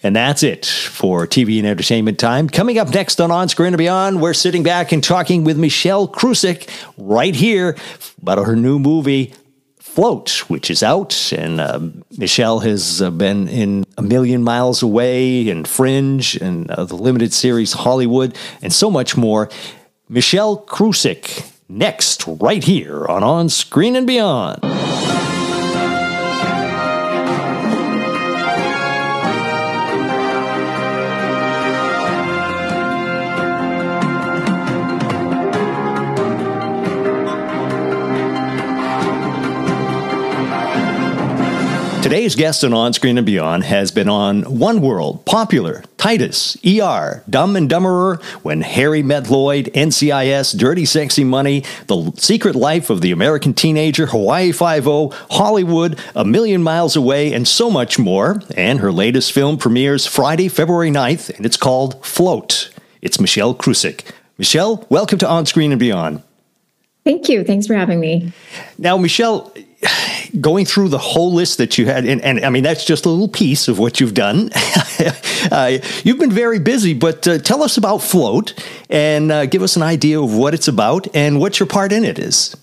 And 0.02 0.14
that's 0.14 0.42
it 0.42 0.66
for 0.66 1.26
TV 1.26 1.58
and 1.58 1.66
entertainment 1.66 2.18
time. 2.18 2.48
Coming 2.48 2.78
up 2.78 2.88
next 2.88 3.20
on 3.20 3.30
On 3.30 3.48
Screen 3.48 3.68
and 3.68 3.78
Beyond, 3.78 4.20
we're 4.20 4.34
sitting 4.34 4.62
back 4.62 4.92
and 4.92 5.02
talking 5.02 5.44
with 5.44 5.58
Michelle 5.58 6.08
Krusiec 6.08 6.68
right 6.96 7.34
here 7.34 7.76
about 8.22 8.44
her 8.46 8.56
new 8.56 8.78
movie, 8.78 9.34
Float, 9.78 10.48
which 10.48 10.70
is 10.70 10.82
out. 10.82 11.32
And 11.32 11.60
uh, 11.60 11.80
Michelle 12.16 12.60
has 12.60 13.02
uh, 13.02 13.10
been 13.10 13.48
in 13.48 13.84
A 13.96 14.02
Million 14.02 14.44
Miles 14.44 14.82
Away 14.82 15.48
and 15.48 15.66
Fringe 15.66 16.36
and 16.36 16.70
uh, 16.70 16.84
the 16.84 16.94
limited 16.94 17.32
series 17.32 17.72
Hollywood 17.72 18.36
and 18.62 18.72
so 18.72 18.90
much 18.90 19.16
more. 19.16 19.50
Michelle 20.08 20.64
Krusiec 20.64 21.52
next, 21.68 22.24
right 22.26 22.62
here 22.62 23.06
on 23.06 23.22
On 23.22 23.48
Screen 23.48 23.96
and 23.96 24.06
Beyond. 24.06 25.27
Today's 42.08 42.36
guest 42.36 42.64
on 42.64 42.72
On 42.72 42.94
Screen 42.94 43.18
and 43.18 43.26
Beyond 43.26 43.64
has 43.64 43.90
been 43.90 44.08
on 44.08 44.42
One 44.44 44.80
World, 44.80 45.26
Popular, 45.26 45.84
Titus, 45.98 46.56
ER, 46.64 47.22
Dumb 47.28 47.54
and 47.54 47.68
Dumberer, 47.68 48.22
When 48.42 48.62
Harry 48.62 49.02
Met 49.02 49.28
Lloyd, 49.28 49.66
NCIS, 49.74 50.56
Dirty 50.56 50.86
Sexy 50.86 51.22
Money, 51.22 51.64
The 51.86 52.10
Secret 52.16 52.56
Life 52.56 52.88
of 52.88 53.02
the 53.02 53.10
American 53.10 53.52
Teenager, 53.52 54.06
Hawaii 54.06 54.52
Five-O, 54.52 55.10
Hollywood, 55.32 56.00
A 56.14 56.24
Million 56.24 56.62
Miles 56.62 56.96
Away, 56.96 57.34
and 57.34 57.46
so 57.46 57.70
much 57.70 57.98
more. 57.98 58.40
And 58.56 58.80
her 58.80 58.90
latest 58.90 59.32
film 59.32 59.58
premieres 59.58 60.06
Friday, 60.06 60.48
February 60.48 60.90
9th, 60.90 61.36
and 61.36 61.44
it's 61.44 61.58
called 61.58 62.02
Float. 62.02 62.70
It's 63.02 63.20
Michelle 63.20 63.54
Krusiec. 63.54 64.10
Michelle, 64.38 64.86
welcome 64.88 65.18
to 65.18 65.28
On 65.28 65.44
Screen 65.44 65.72
and 65.72 65.78
Beyond. 65.78 66.22
Thank 67.04 67.28
you. 67.28 67.44
Thanks 67.44 67.66
for 67.66 67.74
having 67.74 68.00
me. 68.00 68.32
Now, 68.78 68.96
Michelle, 68.96 69.52
going 70.40 70.64
through 70.64 70.88
the 70.88 70.98
whole 70.98 71.32
list 71.32 71.58
that 71.58 71.78
you 71.78 71.86
had, 71.86 72.04
and, 72.04 72.20
and 72.22 72.44
I 72.44 72.50
mean, 72.50 72.62
that's 72.62 72.84
just 72.84 73.06
a 73.06 73.08
little 73.08 73.28
piece 73.28 73.68
of 73.68 73.78
what 73.78 74.00
you've 74.00 74.14
done. 74.14 74.50
uh, 75.50 75.78
you've 76.04 76.18
been 76.18 76.32
very 76.32 76.58
busy, 76.58 76.94
but 76.94 77.26
uh, 77.26 77.38
tell 77.38 77.62
us 77.62 77.76
about 77.76 77.98
Float 77.98 78.54
and 78.90 79.30
uh, 79.32 79.46
give 79.46 79.62
us 79.62 79.76
an 79.76 79.82
idea 79.82 80.20
of 80.20 80.34
what 80.34 80.54
it's 80.54 80.68
about 80.68 81.06
and 81.14 81.40
what 81.40 81.60
your 81.60 81.66
part 81.66 81.92
in 81.92 82.04
it 82.04 82.18
is. 82.18 82.56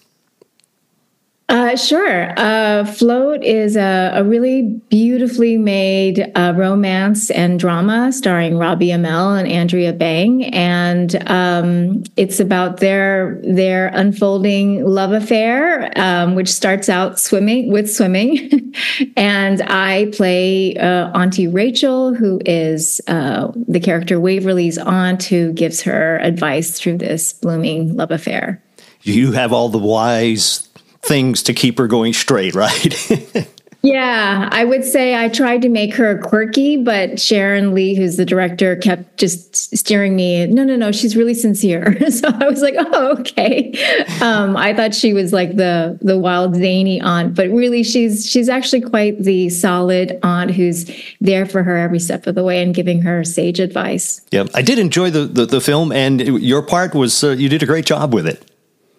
Uh, 1.47 1.75
sure. 1.75 2.33
Uh, 2.39 2.83
Float 2.85 3.43
is 3.43 3.75
a, 3.75 4.13
a, 4.15 4.23
really 4.23 4.63
beautifully 4.89 5.57
made 5.57 6.31
uh, 6.33 6.53
romance 6.55 7.29
and 7.29 7.59
drama 7.59 8.11
starring 8.11 8.57
Robbie 8.57 8.87
Amell 8.87 9.37
and 9.37 9.47
Andrea 9.47 9.93
Bang, 9.93 10.45
and 10.45 11.15
um, 11.29 12.03
it's 12.17 12.39
about 12.39 12.79
their 12.79 13.39
their 13.43 13.89
unfolding 13.89 14.83
love 14.85 15.11
affair, 15.11 15.91
um, 15.95 16.33
which 16.33 16.51
starts 16.51 16.89
out 16.89 17.19
swimming 17.19 17.71
with 17.71 17.93
swimming. 17.93 18.73
and 19.15 19.61
I 19.61 20.09
play 20.13 20.75
uh, 20.77 21.11
Auntie 21.11 21.47
Rachel, 21.47 22.15
who 22.15 22.41
is 22.43 22.99
uh, 23.07 23.51
the 23.67 23.79
character 23.79 24.19
Waverly's 24.19 24.79
aunt, 24.79 25.23
who 25.25 25.53
gives 25.53 25.83
her 25.83 26.17
advice 26.21 26.79
through 26.79 26.97
this 26.97 27.33
blooming 27.33 27.95
love 27.95 28.09
affair. 28.09 28.63
You 29.03 29.33
have 29.33 29.53
all 29.53 29.69
the 29.69 29.77
wise 29.77 30.64
things 31.07 31.43
to 31.43 31.53
keep 31.53 31.77
her 31.77 31.87
going 31.87 32.13
straight, 32.13 32.55
right? 32.55 33.47
yeah, 33.85 34.49
I 34.51 34.65
would 34.65 34.83
say 34.83 35.15
I 35.15 35.29
tried 35.29 35.61
to 35.61 35.69
make 35.69 35.93
her 35.95 36.17
quirky, 36.17 36.77
but 36.77 37.11
Sherren 37.11 37.73
Lee, 37.73 37.95
who's 37.95 38.17
the 38.17 38.25
director, 38.25 38.75
kept 38.75 39.17
just 39.17 39.77
steering 39.77 40.15
me. 40.15 40.47
No, 40.47 40.63
no, 40.63 40.75
no, 40.75 40.91
she's 40.91 41.15
really 41.15 41.35
sincere. 41.35 42.09
so 42.09 42.29
I 42.29 42.47
was 42.49 42.61
like, 42.61 42.73
oh, 42.77 43.17
okay. 43.19 43.73
Um, 44.21 44.57
I 44.57 44.73
thought 44.73 44.95
she 44.95 45.13
was 45.13 45.31
like 45.31 45.55
the 45.55 45.97
the 46.01 46.17
wild 46.17 46.55
zany 46.55 46.99
aunt, 46.99 47.35
but 47.35 47.49
really, 47.49 47.83
she's 47.83 48.29
she's 48.29 48.49
actually 48.49 48.81
quite 48.81 49.19
the 49.23 49.49
solid 49.49 50.19
aunt 50.23 50.51
who's 50.51 50.89
there 51.21 51.45
for 51.45 51.61
her 51.63 51.77
every 51.77 51.99
step 51.99 52.25
of 52.27 52.35
the 52.35 52.43
way 52.43 52.63
and 52.63 52.73
giving 52.73 53.01
her 53.01 53.23
sage 53.23 53.59
advice. 53.59 54.21
Yeah, 54.31 54.45
I 54.53 54.61
did 54.61 54.79
enjoy 54.79 55.11
the 55.11 55.25
the, 55.25 55.45
the 55.45 55.61
film, 55.61 55.91
and 55.91 56.21
your 56.21 56.63
part 56.63 56.95
was 56.95 57.23
uh, 57.23 57.29
you 57.31 57.49
did 57.49 57.61
a 57.61 57.67
great 57.67 57.85
job 57.85 58.13
with 58.13 58.27
it. 58.27 58.51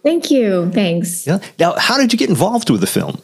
Thank 0.06 0.30
you. 0.30 0.70
Thanks. 0.70 1.26
Yeah. 1.26 1.40
Now, 1.58 1.74
how 1.76 1.98
did 1.98 2.12
you 2.12 2.18
get 2.18 2.28
involved 2.30 2.70
with 2.70 2.80
the 2.80 2.86
film? 2.86 3.20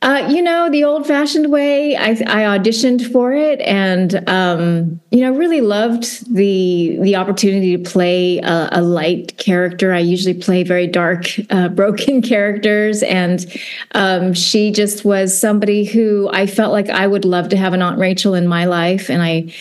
Uh, 0.00 0.26
you 0.30 0.40
know, 0.40 0.70
the 0.70 0.82
old 0.82 1.06
fashioned 1.06 1.52
way, 1.52 1.94
I, 1.94 2.10
I, 2.10 2.58
auditioned 2.58 3.12
for 3.12 3.34
it 3.34 3.60
and, 3.60 4.26
um, 4.30 4.98
you 5.10 5.20
know, 5.20 5.32
really 5.32 5.60
loved 5.60 6.34
the, 6.34 6.96
the 7.02 7.16
opportunity 7.16 7.76
to 7.76 7.82
play 7.82 8.38
a, 8.38 8.68
a 8.72 8.80
light 8.80 9.36
character. 9.36 9.92
I 9.92 9.98
usually 9.98 10.32
play 10.32 10.62
very 10.62 10.86
dark, 10.86 11.26
uh, 11.50 11.68
broken 11.80 12.22
characters. 12.22 13.02
And, 13.02 13.44
um, 13.92 14.32
she 14.32 14.70
just 14.70 15.04
was 15.04 15.38
somebody 15.38 15.84
who 15.84 16.30
I 16.32 16.46
felt 16.46 16.72
like 16.72 16.88
I 16.88 17.06
would 17.06 17.26
love 17.26 17.50
to 17.50 17.58
have 17.58 17.74
an 17.74 17.82
Aunt 17.82 17.98
Rachel 17.98 18.32
in 18.32 18.46
my 18.46 18.64
life. 18.64 19.10
And 19.10 19.22
I, 19.22 19.52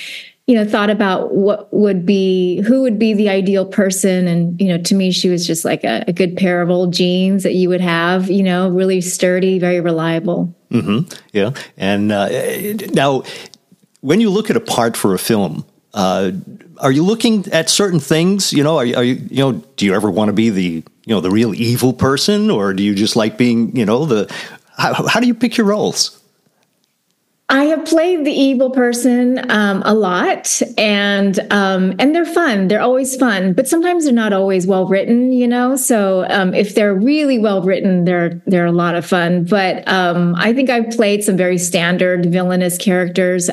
you 0.47 0.55
know 0.55 0.65
thought 0.65 0.89
about 0.89 1.33
what 1.33 1.73
would 1.73 2.05
be 2.05 2.61
who 2.61 2.81
would 2.81 2.99
be 2.99 3.13
the 3.13 3.29
ideal 3.29 3.65
person. 3.65 4.27
And 4.27 4.59
you 4.61 4.67
know 4.67 4.77
to 4.83 4.95
me 4.95 5.11
she 5.11 5.29
was 5.29 5.45
just 5.45 5.65
like 5.65 5.83
a, 5.83 6.03
a 6.07 6.13
good 6.13 6.37
pair 6.37 6.61
of 6.61 6.69
old 6.69 6.93
jeans 6.93 7.43
that 7.43 7.53
you 7.53 7.69
would 7.69 7.81
have 7.81 8.29
you 8.29 8.43
know 8.43 8.69
really 8.69 9.01
sturdy 9.01 9.59
very 9.59 9.81
reliable. 9.81 10.53
Mm-hmm. 10.71 11.11
yeah. 11.31 11.51
And 11.77 12.11
uh, 12.11 12.29
now 12.93 13.23
when 14.01 14.19
you 14.19 14.29
look 14.29 14.49
at 14.49 14.55
a 14.55 14.61
part 14.61 14.97
for 14.97 15.13
a 15.13 15.19
film 15.19 15.65
uh, 15.93 16.31
are 16.79 16.91
you 16.91 17.03
looking 17.03 17.47
at 17.53 17.69
certain 17.69 18.01
things? 18.01 18.51
You 18.51 18.63
know 18.63 18.77
are, 18.77 18.85
are 18.97 19.03
you 19.03 19.15
you 19.29 19.37
know 19.37 19.53
do 19.77 19.85
you 19.85 19.95
ever 19.95 20.11
want 20.11 20.29
to 20.29 20.33
be 20.33 20.49
the 20.49 20.83
you 21.05 21.15
know 21.15 21.21
the 21.21 21.31
real 21.31 21.55
evil 21.55 21.93
person? 21.93 22.51
Or 22.51 22.73
do 22.73 22.83
you 22.83 22.93
just 22.93 23.15
like 23.15 23.37
being 23.37 23.75
you 23.75 23.85
know 23.85 24.05
the 24.05 24.31
how, 24.77 25.07
how 25.07 25.19
do 25.19 25.27
you 25.27 25.33
pick 25.33 25.57
your 25.57 25.67
roles 25.67 26.21
I 27.47 27.65
have 27.65 27.85
played 27.85 28.25
the 28.25 28.31
evil 28.31 28.71
person 28.71 29.51
um, 29.51 29.83
a 29.85 29.93
lot, 29.93 30.61
and 30.79 31.39
um, 31.51 31.93
and 31.99 32.15
they're 32.15 32.25
fun. 32.25 32.67
They're 32.67 32.81
always 32.81 33.15
fun, 33.15 33.53
but 33.53 33.67
sometimes 33.67 34.05
they're 34.05 34.13
not 34.13 34.33
always 34.33 34.65
well 34.65 34.87
written. 34.87 35.31
You 35.31 35.47
know, 35.47 35.75
so 35.75 36.25
um, 36.29 36.55
if 36.55 36.73
they're 36.73 36.95
really 36.95 37.37
well 37.37 37.61
written, 37.61 38.05
they're 38.05 38.41
they're 38.47 38.65
a 38.65 38.71
lot 38.71 38.95
of 38.95 39.05
fun. 39.05 39.43
But 39.43 39.87
um, 39.87 40.33
I 40.39 40.53
think 40.53 40.71
I've 40.71 40.89
played 40.89 41.23
some 41.23 41.37
very 41.37 41.59
standard 41.59 42.25
villainous 42.25 42.79
characters. 42.79 43.51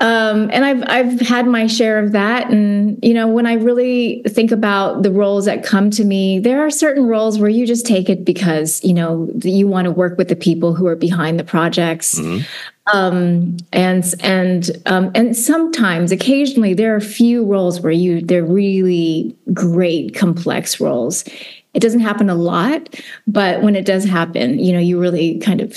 Um, 0.00 0.50
and 0.52 0.62
I've 0.62 0.84
I've 0.86 1.20
had 1.20 1.46
my 1.46 1.66
share 1.66 1.98
of 1.98 2.12
that, 2.12 2.50
and 2.50 2.98
you 3.02 3.14
know, 3.14 3.26
when 3.26 3.46
I 3.46 3.54
really 3.54 4.22
think 4.28 4.52
about 4.52 5.02
the 5.02 5.10
roles 5.10 5.46
that 5.46 5.64
come 5.64 5.88
to 5.92 6.04
me, 6.04 6.38
there 6.38 6.60
are 6.60 6.68
certain 6.68 7.06
roles 7.06 7.38
where 7.38 7.48
you 7.48 7.66
just 7.66 7.86
take 7.86 8.10
it 8.10 8.22
because 8.22 8.84
you 8.84 8.92
know 8.92 9.30
you 9.42 9.66
want 9.66 9.86
to 9.86 9.90
work 9.90 10.18
with 10.18 10.28
the 10.28 10.36
people 10.36 10.74
who 10.74 10.86
are 10.86 10.96
behind 10.96 11.40
the 11.40 11.44
projects, 11.44 12.18
mm-hmm. 12.18 12.44
um, 12.94 13.56
and 13.72 14.14
and 14.20 14.70
um, 14.84 15.10
and 15.14 15.34
sometimes, 15.34 16.12
occasionally, 16.12 16.74
there 16.74 16.92
are 16.92 16.98
a 16.98 17.00
few 17.00 17.42
roles 17.46 17.80
where 17.80 17.92
you 17.92 18.20
they're 18.20 18.44
really 18.44 19.34
great, 19.54 20.14
complex 20.14 20.78
roles. 20.78 21.24
It 21.72 21.80
doesn't 21.80 22.00
happen 22.00 22.28
a 22.28 22.34
lot, 22.34 23.00
but 23.26 23.62
when 23.62 23.74
it 23.74 23.86
does 23.86 24.04
happen, 24.04 24.58
you 24.58 24.74
know, 24.74 24.78
you 24.78 25.00
really 25.00 25.38
kind 25.38 25.62
of 25.62 25.74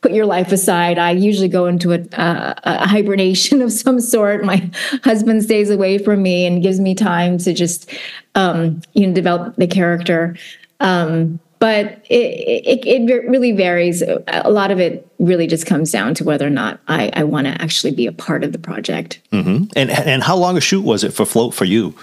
put 0.00 0.12
your 0.12 0.26
life 0.26 0.52
aside. 0.52 0.98
I 0.98 1.10
usually 1.10 1.48
go 1.48 1.66
into 1.66 1.92
a, 1.92 1.98
a, 2.12 2.54
a, 2.64 2.88
hibernation 2.88 3.60
of 3.62 3.72
some 3.72 4.00
sort. 4.00 4.44
My 4.44 4.70
husband 5.04 5.42
stays 5.42 5.70
away 5.70 5.98
from 5.98 6.22
me 6.22 6.46
and 6.46 6.62
gives 6.62 6.80
me 6.80 6.94
time 6.94 7.38
to 7.38 7.52
just, 7.52 7.90
um, 8.34 8.80
you 8.94 9.06
know, 9.06 9.12
develop 9.12 9.56
the 9.56 9.66
character. 9.66 10.36
Um, 10.80 11.38
but 11.58 12.02
it, 12.08 12.86
it, 12.86 12.86
it, 12.86 13.28
really 13.28 13.52
varies. 13.52 14.02
A 14.28 14.50
lot 14.50 14.70
of 14.70 14.80
it 14.80 15.06
really 15.18 15.46
just 15.46 15.66
comes 15.66 15.92
down 15.92 16.14
to 16.14 16.24
whether 16.24 16.46
or 16.46 16.50
not 16.50 16.80
I, 16.88 17.10
I 17.12 17.24
want 17.24 17.46
to 17.48 17.62
actually 17.62 17.92
be 17.92 18.06
a 18.06 18.12
part 18.12 18.44
of 18.44 18.52
the 18.52 18.58
project. 18.58 19.20
Mm-hmm. 19.30 19.64
And 19.76 19.90
and 19.90 20.22
how 20.22 20.36
long 20.36 20.56
a 20.56 20.60
shoot 20.62 20.80
was 20.80 21.04
it 21.04 21.12
for 21.12 21.26
Float 21.26 21.52
for 21.52 21.66
you? 21.66 21.94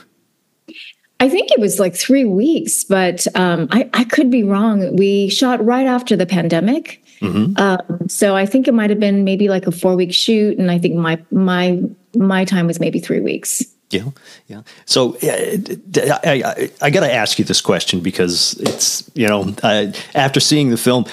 I 1.20 1.28
think 1.28 1.50
it 1.50 1.60
was 1.60 1.80
like 1.80 1.96
three 1.96 2.26
weeks, 2.26 2.84
but 2.84 3.26
um, 3.36 3.68
I, 3.72 3.90
I 3.96 4.04
could 4.04 4.30
be 4.30 4.44
wrong. 4.44 4.96
We 4.96 5.30
shot 5.30 5.66
right 5.66 5.88
after 5.88 6.16
the 6.16 6.28
pandemic. 6.28 7.04
Mm-hmm. 7.22 7.58
Um, 7.58 8.08
so 8.08 8.36
I 8.36 8.46
think 8.46 8.68
it 8.68 8.74
might 8.74 8.90
have 8.90 9.00
been 9.00 9.24
maybe 9.24 9.50
like 9.50 9.68
a 9.68 9.72
four 9.72 9.96
week 9.96 10.14
shoot, 10.14 10.58
and 10.58 10.70
I 10.70 10.78
think 10.78 10.96
my 10.96 11.22
my 11.32 11.82
my 12.16 12.46
time 12.46 12.68
was 12.68 12.80
maybe 12.80 13.00
three 13.00 13.20
weeks. 13.20 13.64
Yeah, 13.90 14.10
yeah. 14.48 14.64
So 14.86 15.16
uh, 15.16 15.58
I, 16.24 16.44
I, 16.46 16.72
I 16.82 16.90
got 16.90 17.02
to 17.02 17.14
ask 17.14 17.40
you 17.40 17.46
this 17.46 17.62
question 17.62 18.02
because 18.02 18.54
it's 18.60 19.10
you 19.14 19.28
know 19.28 19.54
uh, 19.64 19.92
after 20.14 20.40
seeing 20.40 20.70
the 20.70 20.78
film, 20.78 21.06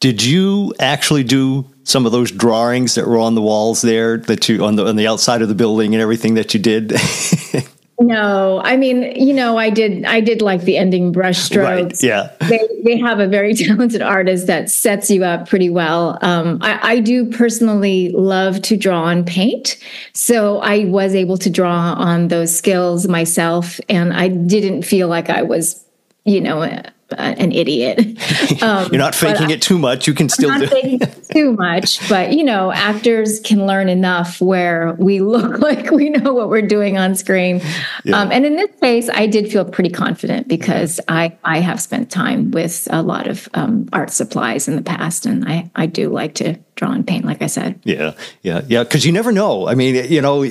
did 0.00 0.22
you 0.22 0.72
actually 0.78 1.24
do 1.24 1.66
some 1.82 2.06
of 2.06 2.12
those 2.12 2.30
drawings 2.30 2.94
that 2.94 3.06
were 3.06 3.18
on 3.18 3.34
the 3.34 3.42
walls 3.42 3.82
there 3.82 4.18
that 4.18 4.48
you 4.48 4.64
on 4.64 4.76
the 4.76 4.86
on 4.86 4.96
the 4.96 5.06
outside 5.06 5.42
of 5.42 5.48
the 5.48 5.54
building 5.54 5.94
and 5.94 6.02
everything 6.02 6.34
that 6.34 6.54
you 6.54 6.60
did? 6.60 6.92
No, 8.06 8.60
I 8.62 8.76
mean, 8.76 9.02
you 9.16 9.32
know, 9.32 9.56
I 9.56 9.70
did, 9.70 10.04
I 10.04 10.20
did 10.20 10.42
like 10.42 10.62
the 10.62 10.76
ending 10.76 11.12
brushstrokes. 11.12 11.62
Right, 11.62 12.02
yeah, 12.02 12.32
they 12.48 12.60
they 12.84 12.98
have 12.98 13.18
a 13.18 13.26
very 13.26 13.54
talented 13.66 14.02
artist 14.02 14.46
that 14.46 14.70
sets 14.70 15.10
you 15.10 15.24
up 15.24 15.48
pretty 15.48 15.70
well. 15.70 16.18
Um, 16.20 16.58
I, 16.60 16.94
I 16.94 17.00
do 17.00 17.30
personally 17.30 18.10
love 18.10 18.60
to 18.62 18.76
draw 18.76 19.08
and 19.08 19.26
paint, 19.26 19.78
so 20.12 20.58
I 20.58 20.84
was 20.84 21.14
able 21.14 21.38
to 21.38 21.50
draw 21.50 21.94
on 21.94 22.28
those 22.28 22.54
skills 22.54 23.08
myself, 23.08 23.80
and 23.88 24.12
I 24.12 24.28
didn't 24.28 24.82
feel 24.82 25.08
like 25.08 25.30
I 25.30 25.42
was, 25.42 25.82
you 26.24 26.40
know, 26.40 26.82
an 27.18 27.52
idiot. 27.52 28.00
Um, 28.62 28.88
You're 28.90 28.98
not 28.98 29.14
faking 29.14 29.50
it 29.50 29.60
too 29.60 29.78
much. 29.78 30.06
You 30.06 30.14
can 30.14 30.28
still 30.28 30.50
I'm 30.50 30.60
not 30.60 30.70
do 30.70 30.74
faking 30.74 31.02
it 31.02 31.28
too 31.30 31.52
much, 31.52 32.08
but 32.08 32.32
you 32.32 32.44
know, 32.44 32.72
actors 32.72 33.40
can 33.40 33.66
learn 33.66 33.88
enough 33.88 34.40
where 34.40 34.94
we 34.98 35.20
look 35.20 35.58
like 35.60 35.90
we 35.90 36.10
know 36.10 36.32
what 36.32 36.48
we're 36.48 36.66
doing 36.66 36.96
on 36.96 37.14
screen. 37.14 37.60
Yeah. 38.04 38.20
Um, 38.20 38.32
and 38.32 38.46
in 38.46 38.56
this 38.56 38.70
case, 38.80 39.08
I 39.12 39.26
did 39.26 39.50
feel 39.50 39.64
pretty 39.64 39.90
confident 39.90 40.48
because 40.48 41.00
I 41.08 41.36
I 41.44 41.60
have 41.60 41.80
spent 41.80 42.10
time 42.10 42.50
with 42.52 42.88
a 42.90 43.02
lot 43.02 43.26
of 43.26 43.48
um, 43.54 43.88
art 43.92 44.10
supplies 44.10 44.68
in 44.68 44.76
the 44.76 44.82
past, 44.82 45.26
and 45.26 45.46
I 45.46 45.70
I 45.74 45.86
do 45.86 46.08
like 46.10 46.34
to 46.34 46.56
draw 46.76 46.92
and 46.92 47.06
paint, 47.06 47.24
like 47.24 47.42
I 47.42 47.46
said. 47.46 47.80
Yeah, 47.84 48.14
yeah, 48.42 48.62
yeah. 48.66 48.82
Because 48.84 49.04
you 49.04 49.12
never 49.12 49.32
know. 49.32 49.68
I 49.68 49.74
mean, 49.74 50.10
you 50.10 50.20
know, 50.20 50.44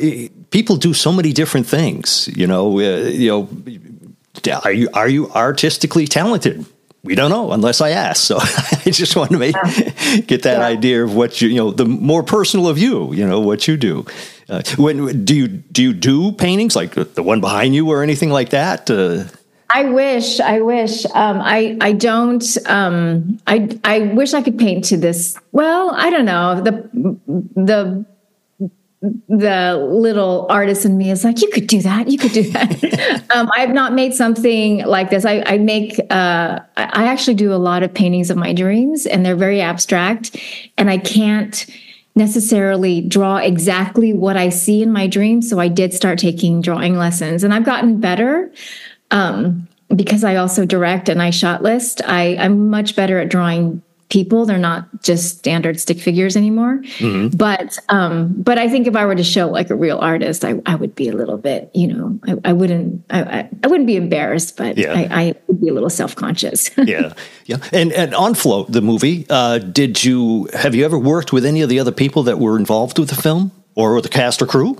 people 0.51 0.77
do 0.77 0.93
so 0.93 1.11
many 1.11 1.33
different 1.33 1.67
things. 1.67 2.29
You 2.35 2.47
know, 2.47 2.79
uh, 2.79 3.09
you 3.09 3.29
know 3.29 3.49
are 4.63 4.71
you 4.71 4.89
are 4.93 5.09
you 5.09 5.31
artistically 5.31 6.07
talented? 6.07 6.65
we 7.03 7.15
don't 7.15 7.29
know 7.29 7.51
unless 7.51 7.81
I 7.81 7.89
ask. 7.89 8.23
So 8.23 8.37
I 8.41 8.89
just 8.89 9.15
want 9.15 9.31
to 9.31 9.37
make, 9.37 9.55
yeah. 9.55 10.17
get 10.25 10.43
that 10.43 10.59
yeah. 10.59 10.65
idea 10.65 11.03
of 11.03 11.13
what 11.13 11.41
you, 11.41 11.49
you 11.49 11.55
know, 11.55 11.71
the 11.71 11.85
more 11.85 12.23
personal 12.23 12.67
of 12.67 12.77
you, 12.77 13.13
you 13.13 13.27
know, 13.27 13.39
what 13.39 13.67
you 13.67 13.77
do. 13.77 14.05
Uh, 14.49 14.61
when 14.77 15.23
do 15.23 15.35
you 15.35 15.47
do 15.47 15.81
you 15.81 15.93
do 15.93 16.31
paintings 16.33 16.75
like 16.75 16.93
the 16.93 17.23
one 17.23 17.39
behind 17.39 17.73
you 17.75 17.89
or 17.89 18.03
anything 18.03 18.29
like 18.29 18.49
that? 18.49 18.89
Uh, 18.89 19.23
I 19.69 19.85
wish, 19.85 20.39
I 20.39 20.59
wish. 20.61 21.05
Um, 21.05 21.39
I 21.41 21.77
I 21.79 21.93
don't. 21.93 22.43
Um, 22.67 23.39
I 23.47 23.69
I 23.85 23.99
wish 23.99 24.33
I 24.33 24.41
could 24.41 24.59
paint 24.59 24.83
to 24.85 24.97
this. 24.97 25.37
Well, 25.53 25.91
I 25.95 26.09
don't 26.09 26.25
know. 26.25 26.61
The 26.61 26.89
the 27.55 28.05
the 29.27 29.75
little 29.91 30.47
artist 30.49 30.85
in 30.85 30.97
me 30.97 31.11
is 31.11 31.25
like, 31.25 31.41
you 31.41 31.49
could 31.49 31.67
do 31.67 31.81
that. 31.81 32.07
You 32.07 32.17
could 32.17 32.31
do 32.31 32.49
that. 32.51 33.25
um, 33.35 33.49
I've 33.53 33.71
not 33.71 33.91
made 33.91 34.13
something 34.13 34.85
like 34.85 35.09
this. 35.09 35.25
I, 35.25 35.43
I 35.45 35.57
make, 35.57 35.99
uh, 36.09 36.59
I 36.77 37.07
actually 37.07 37.33
do 37.33 37.53
a 37.53 37.57
lot 37.57 37.83
of 37.83 37.93
paintings 37.93 38.29
of 38.29 38.37
my 38.37 38.53
dreams 38.53 39.05
and 39.05 39.25
they're 39.25 39.35
very 39.35 39.59
abstract 39.59 40.37
and 40.77 40.89
I 40.89 40.99
can't 40.99 41.65
necessarily 42.15 43.01
draw 43.01 43.37
exactly 43.37 44.13
what 44.13 44.37
I 44.37 44.47
see 44.47 44.81
in 44.81 44.93
my 44.93 45.07
dreams. 45.07 45.49
So 45.49 45.59
I 45.59 45.67
did 45.67 45.93
start 45.93 46.17
taking 46.17 46.61
drawing 46.61 46.97
lessons 46.97 47.43
and 47.43 47.53
I've 47.53 47.65
gotten 47.65 47.99
better. 47.99 48.51
Um, 49.11 49.67
because 49.93 50.23
I 50.23 50.37
also 50.37 50.65
direct 50.65 51.09
and 51.09 51.21
I 51.21 51.29
shot 51.29 51.61
list, 51.61 52.01
I, 52.05 52.37
I'm 52.37 52.69
much 52.69 52.95
better 52.95 53.19
at 53.19 53.29
drawing 53.29 53.81
people. 54.13 54.45
They're 54.45 54.59
not 54.59 55.01
just 55.01 55.39
standard 55.39 55.79
stick 55.79 55.99
figures 55.99 56.37
anymore. 56.37 56.77
Mm-hmm. 56.99 57.35
But 57.35 57.79
um, 57.89 58.31
but 58.37 58.59
I 58.59 58.69
think 58.69 58.85
if 58.85 58.95
I 58.95 59.05
were 59.07 59.15
to 59.15 59.23
show 59.23 59.49
like 59.49 59.71
a 59.71 59.75
real 59.75 59.97
artist, 59.97 60.45
I, 60.45 60.61
I 60.67 60.75
would 60.75 60.93
be 60.93 61.09
a 61.09 61.13
little 61.13 61.37
bit, 61.37 61.71
you 61.73 61.87
know, 61.87 62.19
I, 62.27 62.49
I 62.49 62.53
wouldn't 62.53 63.03
I, 63.09 63.49
I, 63.63 63.67
wouldn't 63.67 63.87
be 63.87 63.95
embarrassed, 63.95 64.55
but 64.55 64.77
yeah. 64.77 64.93
I, 64.93 65.07
I 65.09 65.35
would 65.47 65.59
be 65.59 65.69
a 65.69 65.73
little 65.73 65.89
self 65.89 66.15
conscious. 66.15 66.69
yeah, 66.77 67.13
yeah. 67.45 67.57
And 67.73 67.91
and 67.91 68.13
on 68.13 68.35
Float, 68.35 68.71
the 68.71 68.81
movie, 68.81 69.25
uh, 69.31 69.57
did 69.57 70.03
you 70.03 70.47
have 70.53 70.75
you 70.75 70.85
ever 70.85 70.99
worked 70.99 71.33
with 71.33 71.43
any 71.43 71.63
of 71.63 71.69
the 71.69 71.79
other 71.79 71.91
people 71.91 72.21
that 72.23 72.37
were 72.37 72.55
involved 72.55 72.99
with 72.99 73.09
the 73.09 73.19
film 73.19 73.51
or 73.73 73.95
with 73.95 74.03
the 74.03 74.09
cast 74.09 74.43
or 74.43 74.45
crew? 74.45 74.79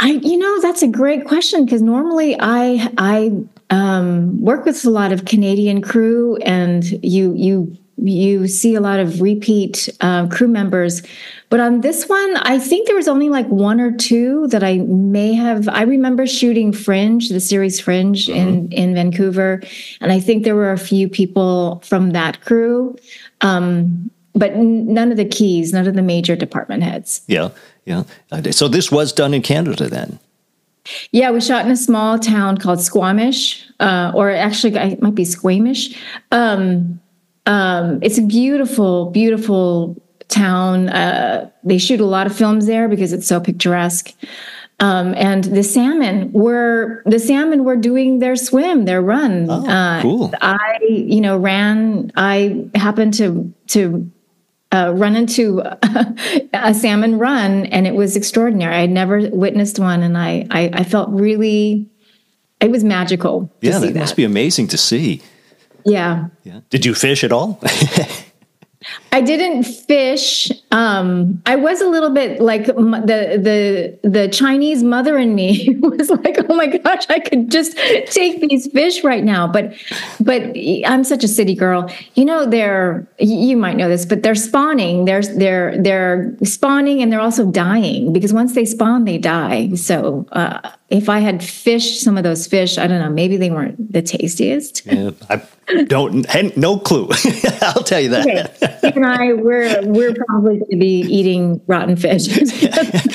I, 0.00 0.10
you 0.10 0.38
know, 0.38 0.60
that's 0.60 0.82
a 0.82 0.86
great 0.86 1.24
question 1.26 1.64
because 1.64 1.82
normally 1.82 2.36
I, 2.38 2.88
I 2.98 3.32
um, 3.70 4.40
work 4.40 4.64
with 4.64 4.84
a 4.84 4.90
lot 4.90 5.10
of 5.10 5.24
Canadian 5.24 5.82
crew, 5.82 6.36
and 6.36 6.84
you, 7.04 7.34
you 7.34 7.76
you 8.02 8.46
see 8.46 8.74
a 8.74 8.80
lot 8.80 9.00
of 9.00 9.20
repeat 9.20 9.88
uh, 10.00 10.26
crew 10.28 10.48
members. 10.48 11.02
But 11.50 11.60
on 11.60 11.80
this 11.80 12.08
one, 12.08 12.36
I 12.38 12.58
think 12.58 12.86
there 12.86 12.96
was 12.96 13.08
only 13.08 13.28
like 13.28 13.46
one 13.48 13.80
or 13.80 13.90
two 13.90 14.46
that 14.48 14.62
I 14.62 14.78
may 14.78 15.32
have. 15.32 15.68
I 15.68 15.82
remember 15.82 16.26
shooting 16.26 16.72
Fringe, 16.72 17.28
the 17.28 17.40
series 17.40 17.80
Fringe 17.80 18.26
mm-hmm. 18.26 18.36
in 18.36 18.72
in 18.72 18.94
Vancouver, 18.94 19.62
and 20.00 20.12
I 20.12 20.20
think 20.20 20.44
there 20.44 20.54
were 20.54 20.72
a 20.72 20.78
few 20.78 21.08
people 21.08 21.82
from 21.84 22.10
that 22.10 22.40
crew, 22.42 22.96
um, 23.40 24.10
but 24.34 24.56
none 24.56 25.10
of 25.10 25.16
the 25.16 25.24
keys, 25.24 25.72
none 25.72 25.86
of 25.86 25.94
the 25.94 26.02
major 26.02 26.36
department 26.36 26.82
heads. 26.82 27.22
Yeah, 27.26 27.50
yeah. 27.84 28.04
So 28.50 28.68
this 28.68 28.92
was 28.92 29.12
done 29.12 29.34
in 29.34 29.42
Canada 29.42 29.88
then. 29.88 30.18
Yeah, 31.12 31.30
we 31.30 31.40
shot 31.40 31.64
in 31.64 31.70
a 31.70 31.76
small 31.76 32.18
town 32.18 32.58
called 32.58 32.80
Squamish, 32.80 33.66
uh, 33.80 34.12
or 34.14 34.30
actually, 34.30 34.74
it 34.76 35.02
might 35.02 35.14
be 35.14 35.24
Squamish. 35.24 35.96
Um, 36.30 37.00
um, 37.48 37.98
it's 38.02 38.18
a 38.18 38.22
beautiful, 38.22 39.06
beautiful 39.10 39.96
town. 40.28 40.90
Uh, 40.90 41.50
they 41.64 41.78
shoot 41.78 41.98
a 41.98 42.04
lot 42.04 42.26
of 42.26 42.36
films 42.36 42.66
there 42.66 42.88
because 42.88 43.12
it's 43.12 43.26
so 43.26 43.40
picturesque. 43.40 44.12
Um, 44.80 45.14
and 45.16 45.42
the 45.42 45.64
salmon 45.64 46.30
were 46.30 47.02
the 47.04 47.18
salmon 47.18 47.64
were 47.64 47.74
doing 47.74 48.20
their 48.20 48.36
swim, 48.36 48.84
their 48.84 49.02
run. 49.02 49.46
Oh, 49.50 49.66
uh, 49.66 50.02
cool. 50.02 50.32
I, 50.40 50.78
you 50.88 51.20
know, 51.20 51.36
ran. 51.36 52.12
I 52.14 52.68
happened 52.76 53.14
to 53.14 53.52
to 53.68 54.08
uh, 54.70 54.92
run 54.94 55.16
into 55.16 55.60
a 56.52 56.74
salmon 56.74 57.18
run, 57.18 57.66
and 57.66 57.88
it 57.88 57.94
was 57.94 58.14
extraordinary. 58.14 58.72
I 58.72 58.80
had 58.82 58.90
never 58.90 59.28
witnessed 59.30 59.80
one, 59.80 60.02
and 60.02 60.16
I 60.16 60.46
I, 60.50 60.70
I 60.72 60.84
felt 60.84 61.08
really. 61.10 61.88
It 62.60 62.70
was 62.72 62.82
magical. 62.82 63.52
yeah, 63.60 63.78
that, 63.78 63.94
that 63.94 64.00
must 64.00 64.16
be 64.16 64.24
amazing 64.24 64.66
to 64.68 64.78
see. 64.78 65.22
Yeah. 65.84 66.28
Yeah. 66.44 66.60
Did 66.70 66.84
you 66.84 66.94
fish 66.94 67.24
at 67.24 67.32
all? 67.32 67.60
I 69.10 69.20
didn't 69.20 69.64
fish. 69.64 70.52
Um, 70.70 71.42
I 71.46 71.56
was 71.56 71.80
a 71.80 71.88
little 71.88 72.10
bit 72.10 72.40
like 72.40 72.66
the 72.66 73.98
the 74.02 74.08
the 74.08 74.28
Chinese 74.28 74.84
mother 74.84 75.18
in 75.18 75.34
me 75.34 75.76
was 75.80 76.10
like, 76.10 76.36
"Oh 76.48 76.54
my 76.54 76.66
gosh, 76.66 77.04
I 77.08 77.18
could 77.18 77.50
just 77.50 77.76
take 78.06 78.40
these 78.40 78.70
fish 78.70 79.02
right 79.02 79.24
now." 79.24 79.48
But 79.48 79.74
but 80.20 80.56
I'm 80.86 81.02
such 81.04 81.24
a 81.24 81.28
city 81.28 81.54
girl. 81.54 81.90
You 82.14 82.24
know, 82.24 82.46
they're 82.46 83.06
you 83.18 83.56
might 83.56 83.76
know 83.76 83.88
this, 83.88 84.06
but 84.06 84.22
they're 84.22 84.36
spawning. 84.36 85.06
They're 85.06 85.22
they're 85.22 85.82
they're 85.82 86.36
spawning 86.44 87.02
and 87.02 87.12
they're 87.12 87.20
also 87.20 87.50
dying 87.50 88.12
because 88.12 88.32
once 88.32 88.54
they 88.54 88.64
spawn, 88.64 89.04
they 89.04 89.18
die. 89.18 89.74
So 89.74 90.26
uh, 90.32 90.70
if 90.90 91.08
I 91.10 91.18
had 91.18 91.44
fished 91.44 92.00
some 92.00 92.16
of 92.16 92.24
those 92.24 92.46
fish, 92.46 92.78
I 92.78 92.86
don't 92.86 93.00
know, 93.00 93.10
maybe 93.10 93.36
they 93.36 93.50
weren't 93.50 93.92
the 93.92 94.00
tastiest. 94.00 94.86
Yeah, 94.86 95.10
I 95.28 95.42
don't 95.84 96.24
had 96.26 96.56
no 96.56 96.78
clue. 96.78 97.08
I'll 97.60 97.82
tell 97.82 98.00
you 98.00 98.08
that. 98.10 98.26
Okay. 98.26 98.78
Steve 98.78 98.96
and 98.96 99.04
I, 99.06 99.34
we're 99.34 99.82
we're 99.84 100.14
probably 100.14 100.58
going 100.58 100.70
to 100.70 100.76
be 100.78 101.00
eating 101.00 101.60
rotten 101.66 101.96
fish. 101.96 102.28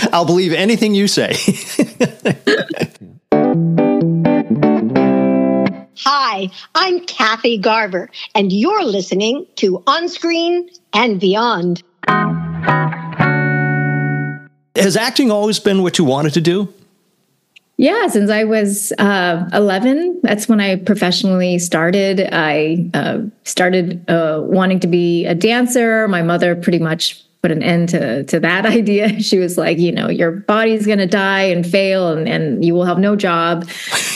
I'll 0.14 0.26
believe 0.26 0.54
anything 0.54 0.94
you 0.94 1.08
say. 1.08 1.34
Hi, 6.06 6.50
I'm 6.76 7.06
Kathy 7.06 7.58
Garver, 7.58 8.10
and 8.36 8.52
you're 8.52 8.84
listening 8.84 9.48
to 9.56 9.82
On 9.88 10.10
Screen 10.10 10.70
and 10.94 11.20
Beyond. 11.20 11.82
Has 14.76 14.98
acting 14.98 15.32
always 15.32 15.60
been 15.60 15.82
what 15.82 15.98
you 15.98 16.04
wanted 16.04 16.34
to 16.34 16.42
do? 16.42 16.72
Yeah, 17.84 18.08
since 18.08 18.32
I 18.32 18.46
was 18.46 18.94
uh, 18.98 19.50
11, 19.52 20.22
that's 20.24 20.48
when 20.48 20.62
I 20.62 20.78
professionally 20.78 21.60
started. 21.60 22.30
I 22.32 22.90
uh, 22.94 23.24
started 23.44 24.10
uh, 24.10 24.40
wanting 24.42 24.80
to 24.80 24.88
be 24.88 25.26
a 25.26 25.36
dancer. 25.36 26.08
My 26.08 26.22
mother 26.22 26.56
pretty 26.56 26.80
much 26.80 27.22
put 27.42 27.52
an 27.52 27.62
end 27.62 27.90
to, 27.90 28.24
to 28.24 28.40
that 28.40 28.66
idea. 28.80 29.20
She 29.22 29.38
was 29.38 29.58
like, 29.58 29.80
you 29.80 29.92
know, 29.92 30.08
your 30.08 30.32
body's 30.32 30.86
going 30.86 31.00
to 31.00 31.06
die 31.06 31.42
and 31.42 31.68
fail 31.68 32.08
and, 32.08 32.26
and 32.26 32.64
you 32.64 32.74
will 32.74 32.86
have 32.86 33.00
no 33.00 33.18
job. 33.18 33.68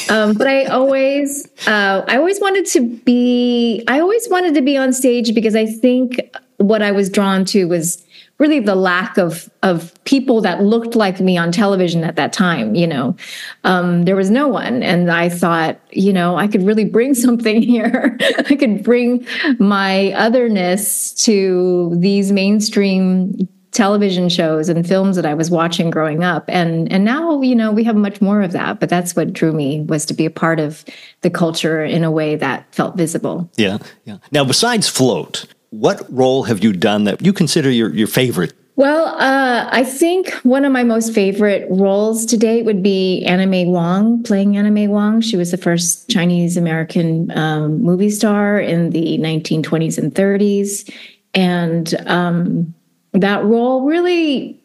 Um, 0.09 0.35
but 0.35 0.47
I 0.47 0.63
always, 0.67 1.45
uh, 1.67 2.05
I 2.07 2.15
always 2.15 2.39
wanted 2.39 2.67
to 2.67 2.87
be, 2.99 3.83
I 3.89 3.99
always 3.99 4.29
wanted 4.29 4.53
to 4.53 4.61
be 4.61 4.77
on 4.77 4.93
stage 4.93 5.35
because 5.35 5.57
I 5.57 5.65
think 5.65 6.21
what 6.55 6.81
I 6.81 6.93
was 6.93 7.09
drawn 7.09 7.43
to 7.45 7.65
was 7.65 8.01
really 8.39 8.59
the 8.59 8.75
lack 8.75 9.17
of 9.17 9.49
of 9.63 9.93
people 10.03 10.41
that 10.41 10.61
looked 10.61 10.95
like 10.95 11.19
me 11.19 11.37
on 11.37 11.51
television 11.51 12.03
at 12.03 12.15
that 12.15 12.33
time 12.33 12.75
you 12.75 12.87
know. 12.87 13.15
Um, 13.63 14.05
there 14.05 14.15
was 14.15 14.29
no 14.29 14.47
one 14.47 14.83
and 14.83 15.11
i 15.11 15.29
thought 15.29 15.79
you 15.91 16.13
know 16.13 16.35
i 16.37 16.47
could 16.47 16.63
really 16.63 16.85
bring 16.85 17.13
something 17.27 17.61
here. 17.61 18.17
I 18.39 18.55
could 18.55 18.83
bring 18.83 19.25
my 19.59 20.11
otherness 20.13 21.13
to 21.25 21.93
these 21.97 22.31
mainstream 22.31 23.47
television 23.71 24.27
shows 24.27 24.69
and 24.69 24.87
films 24.87 25.15
that 25.17 25.25
i 25.25 25.35
was 25.35 25.51
watching 25.51 25.89
growing 25.89 26.23
up. 26.23 26.45
And 26.47 26.91
and 26.91 27.03
now 27.03 27.41
you 27.41 27.55
know 27.55 27.71
we 27.71 27.83
have 27.83 27.95
much 27.95 28.21
more 28.21 28.41
of 28.41 28.51
that 28.51 28.79
but 28.79 28.89
that's 28.89 29.15
what 29.15 29.33
drew 29.33 29.51
me 29.51 29.81
was 29.81 30.05
to 30.05 30.13
be 30.13 30.25
a 30.25 30.31
part 30.31 30.59
of 30.59 30.85
the 31.21 31.29
culture 31.29 31.83
in 31.83 32.03
a 32.03 32.11
way 32.11 32.35
that 32.35 32.73
felt 32.73 32.95
visible. 32.95 33.49
Yeah 33.57 33.77
yeah. 34.05 34.17
Now 34.31 34.45
besides 34.45 34.87
float 34.87 35.45
what 35.79 36.05
role 36.11 36.43
have 36.43 36.63
you 36.63 36.73
done 36.73 37.03
that 37.03 37.23
you 37.23 37.33
consider 37.33 37.69
your, 37.69 37.93
your 37.93 38.07
favorite? 38.07 38.53
Well, 38.75 39.07
uh, 39.07 39.69
I 39.71 39.83
think 39.83 40.31
one 40.43 40.63
of 40.63 40.71
my 40.71 40.83
most 40.83 41.11
favorite 41.13 41.67
roles 41.69 42.25
to 42.27 42.37
date 42.37 42.63
would 42.65 42.83
be 42.83 43.23
Anna 43.25 43.47
May 43.47 43.65
Wong, 43.65 44.21
playing 44.21 44.55
Anna 44.55 44.69
May 44.69 44.87
Wong. 44.87 45.19
She 45.21 45.35
was 45.35 45.49
the 45.49 45.57
first 45.57 46.09
Chinese 46.09 46.57
American 46.57 47.35
um, 47.35 47.81
movie 47.81 48.11
star 48.11 48.59
in 48.59 48.91
the 48.91 49.17
1920s 49.17 49.97
and 49.97 50.13
30s. 50.13 50.93
And 51.33 51.95
um, 52.05 52.75
that 53.13 53.43
role 53.43 53.81
really 53.83 54.59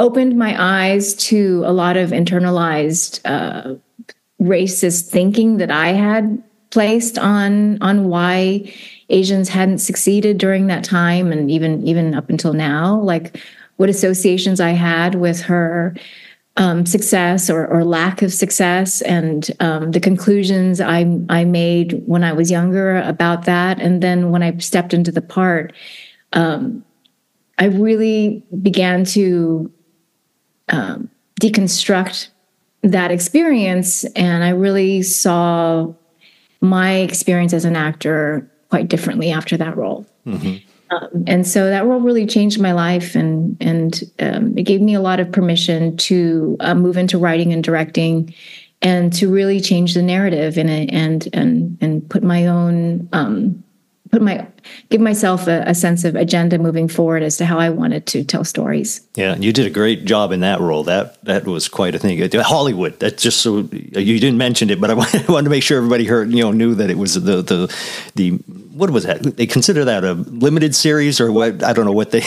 opened 0.00 0.36
my 0.36 0.56
eyes 0.58 1.14
to 1.14 1.62
a 1.66 1.72
lot 1.72 1.96
of 1.96 2.10
internalized 2.10 3.20
uh, 3.24 3.76
racist 4.42 5.08
thinking 5.08 5.58
that 5.58 5.70
I 5.70 5.88
had 5.88 6.42
placed 6.70 7.18
on 7.18 7.80
on 7.82 8.08
why 8.08 8.72
Asians 9.10 9.48
hadn't 9.48 9.78
succeeded 9.78 10.38
during 10.38 10.66
that 10.68 10.84
time 10.84 11.32
and 11.32 11.50
even 11.50 11.86
even 11.86 12.14
up 12.14 12.30
until 12.30 12.52
now, 12.52 12.98
like 13.00 13.40
what 13.76 13.88
associations 13.88 14.60
I 14.60 14.70
had 14.70 15.14
with 15.14 15.40
her 15.42 15.96
um, 16.56 16.84
success 16.84 17.48
or, 17.48 17.66
or, 17.66 17.84
lack 17.84 18.22
of 18.22 18.32
success, 18.32 19.00
and 19.02 19.50
um, 19.60 19.92
the 19.92 20.00
conclusions 20.00 20.80
I 20.80 21.18
I 21.28 21.44
made 21.44 22.02
when 22.06 22.24
I 22.24 22.32
was 22.32 22.50
younger 22.50 22.96
about 22.98 23.44
that, 23.44 23.80
and 23.80 24.02
then 24.02 24.30
when 24.30 24.42
I 24.42 24.58
stepped 24.58 24.92
into 24.92 25.12
the 25.12 25.22
part, 25.22 25.72
um, 26.32 26.84
I 27.58 27.66
really 27.66 28.44
began 28.60 29.04
to 29.06 29.72
um, 30.68 31.08
deconstruct 31.40 32.28
that 32.82 33.10
experience, 33.10 34.04
and 34.16 34.44
I 34.44 34.50
really 34.50 35.02
saw 35.02 35.94
my 36.60 36.96
experience 36.96 37.54
as 37.54 37.64
an 37.64 37.76
actor 37.76 38.50
quite 38.70 38.88
differently 38.88 39.30
after 39.30 39.56
that 39.56 39.76
role. 39.76 40.06
Um, 40.90 41.24
and 41.26 41.46
so 41.46 41.66
that 41.70 41.84
role 41.84 42.00
really 42.00 42.26
changed 42.26 42.60
my 42.60 42.72
life, 42.72 43.14
and 43.14 43.56
and 43.60 44.02
um, 44.18 44.58
it 44.58 44.64
gave 44.64 44.80
me 44.80 44.94
a 44.94 45.00
lot 45.00 45.20
of 45.20 45.30
permission 45.30 45.96
to 45.98 46.56
uh, 46.60 46.74
move 46.74 46.96
into 46.96 47.16
writing 47.18 47.52
and 47.52 47.62
directing, 47.62 48.34
and 48.82 49.12
to 49.12 49.30
really 49.30 49.60
change 49.60 49.94
the 49.94 50.02
narrative 50.02 50.58
in 50.58 50.68
it, 50.68 50.90
and 50.92 51.28
and 51.32 51.78
and 51.80 52.08
put 52.08 52.24
my 52.24 52.46
own 52.46 53.08
um, 53.12 53.62
put 54.10 54.22
my 54.22 54.46
give 54.88 55.00
myself 55.00 55.46
a, 55.46 55.62
a 55.66 55.74
sense 55.74 56.04
of 56.04 56.14
agenda 56.14 56.58
moving 56.58 56.88
forward 56.88 57.22
as 57.22 57.36
to 57.36 57.46
how 57.46 57.58
I 57.58 57.70
wanted 57.70 58.06
to 58.06 58.24
tell 58.24 58.44
stories. 58.44 59.00
Yeah, 59.14 59.36
you 59.36 59.52
did 59.52 59.66
a 59.66 59.70
great 59.70 60.04
job 60.04 60.32
in 60.32 60.40
that 60.40 60.60
role. 60.60 60.84
That 60.84 61.22
that 61.24 61.44
was 61.44 61.68
quite 61.68 61.94
a 61.94 61.98
thing. 61.98 62.28
Hollywood. 62.40 62.98
That's 62.98 63.22
just 63.22 63.40
so 63.40 63.58
you 63.58 64.20
didn't 64.20 64.38
mention 64.38 64.70
it, 64.70 64.80
but 64.80 64.90
I 64.90 64.94
wanted 65.28 65.44
to 65.44 65.50
make 65.50 65.62
sure 65.62 65.78
everybody 65.78 66.04
heard. 66.04 66.30
You 66.32 66.44
know, 66.44 66.52
knew 66.52 66.74
that 66.74 66.90
it 66.90 66.98
was 66.98 67.14
the 67.14 67.42
the 67.42 67.76
the 68.14 68.30
what 68.72 68.90
was 68.90 69.04
that? 69.04 69.22
They 69.22 69.46
consider 69.46 69.84
that 69.84 70.04
a 70.04 70.14
limited 70.14 70.74
series 70.74 71.20
or 71.20 71.30
what? 71.32 71.62
I 71.62 71.72
don't 71.72 71.84
know 71.84 71.92
what 71.92 72.10
they. 72.10 72.24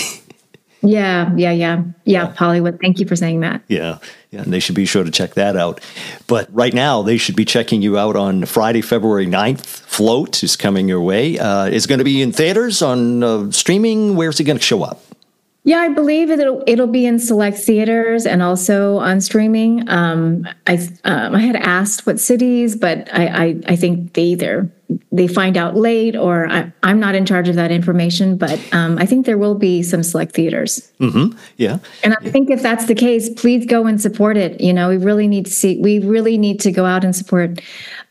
Yeah, 0.83 1.33
yeah, 1.37 1.51
yeah, 1.51 1.83
yeah. 2.03 2.33
Hollywood. 2.35 2.77
Thank 2.81 2.99
you 2.99 3.07
for 3.07 3.15
saying 3.15 3.39
that. 3.39 3.61
Yeah, 3.69 3.99
yeah, 4.31 4.41
and 4.41 4.51
they 4.51 4.59
should 4.59 4.75
be 4.75 4.85
sure 4.85 5.03
to 5.03 5.11
check 5.11 5.35
that 5.35 5.55
out. 5.55 5.79
But 6.27 6.53
right 6.53 6.73
now, 6.73 7.01
they 7.01 7.17
should 7.17 7.37
be 7.37 7.45
checking 7.45 7.81
you 7.81 7.97
out 7.97 8.17
on 8.17 8.45
Friday, 8.45 8.81
February 8.81 9.25
9th. 9.25 9.65
Float 9.65 10.43
is 10.43 10.57
coming 10.57 10.89
your 10.89 10.99
way. 10.99 11.39
Uh, 11.39 11.65
it's 11.65 11.85
going 11.85 11.99
to 11.99 12.03
be 12.03 12.21
in 12.21 12.33
theaters, 12.33 12.81
on 12.81 13.23
uh, 13.23 13.49
streaming. 13.51 14.17
Where's 14.17 14.39
it 14.41 14.43
going 14.43 14.57
to 14.57 14.63
show 14.63 14.83
up? 14.83 15.01
Yeah, 15.65 15.77
I 15.77 15.87
believe 15.87 16.29
it'll 16.29 16.61
it'll 16.67 16.87
be 16.87 17.05
in 17.05 17.19
select 17.19 17.57
theaters 17.57 18.25
and 18.25 18.43
also 18.43 18.97
on 18.97 19.21
streaming. 19.21 19.87
Um, 19.87 20.45
I 20.67 20.73
um, 21.05 21.35
I 21.35 21.39
had 21.39 21.55
asked 21.55 22.05
what 22.05 22.19
cities, 22.19 22.75
but 22.75 23.07
I, 23.13 23.27
I, 23.27 23.61
I 23.67 23.75
think 23.77 24.11
they 24.11 24.23
either 24.23 24.69
they 25.13 25.27
find 25.27 25.55
out 25.57 25.75
late 25.75 26.15
or 26.15 26.47
I, 26.49 26.71
I'm 26.81 26.99
not 26.99 27.13
in 27.13 27.25
charge 27.25 27.47
of 27.47 27.55
that 27.55 27.71
information. 27.71 28.35
But 28.35 28.59
um, 28.73 28.97
I 28.97 29.05
think 29.05 29.27
there 29.27 29.37
will 29.37 29.53
be 29.53 29.83
some 29.83 30.01
select 30.01 30.33
theaters. 30.33 30.91
Mm-hmm. 30.99 31.37
Yeah, 31.57 31.77
And 32.03 32.15
I 32.15 32.29
think 32.31 32.49
if 32.49 32.63
that's 32.63 32.87
the 32.87 32.95
case, 32.95 33.29
please 33.29 33.65
go 33.67 33.85
and 33.85 34.01
support 34.01 34.37
it. 34.37 34.59
You 34.59 34.73
know, 34.73 34.89
we 34.89 34.97
really 34.97 35.27
need 35.27 35.45
to 35.45 35.51
see. 35.51 35.79
We 35.79 35.99
really 35.99 36.37
need 36.37 36.59
to 36.61 36.71
go 36.71 36.85
out 36.85 37.03
and 37.03 37.15
support 37.15 37.61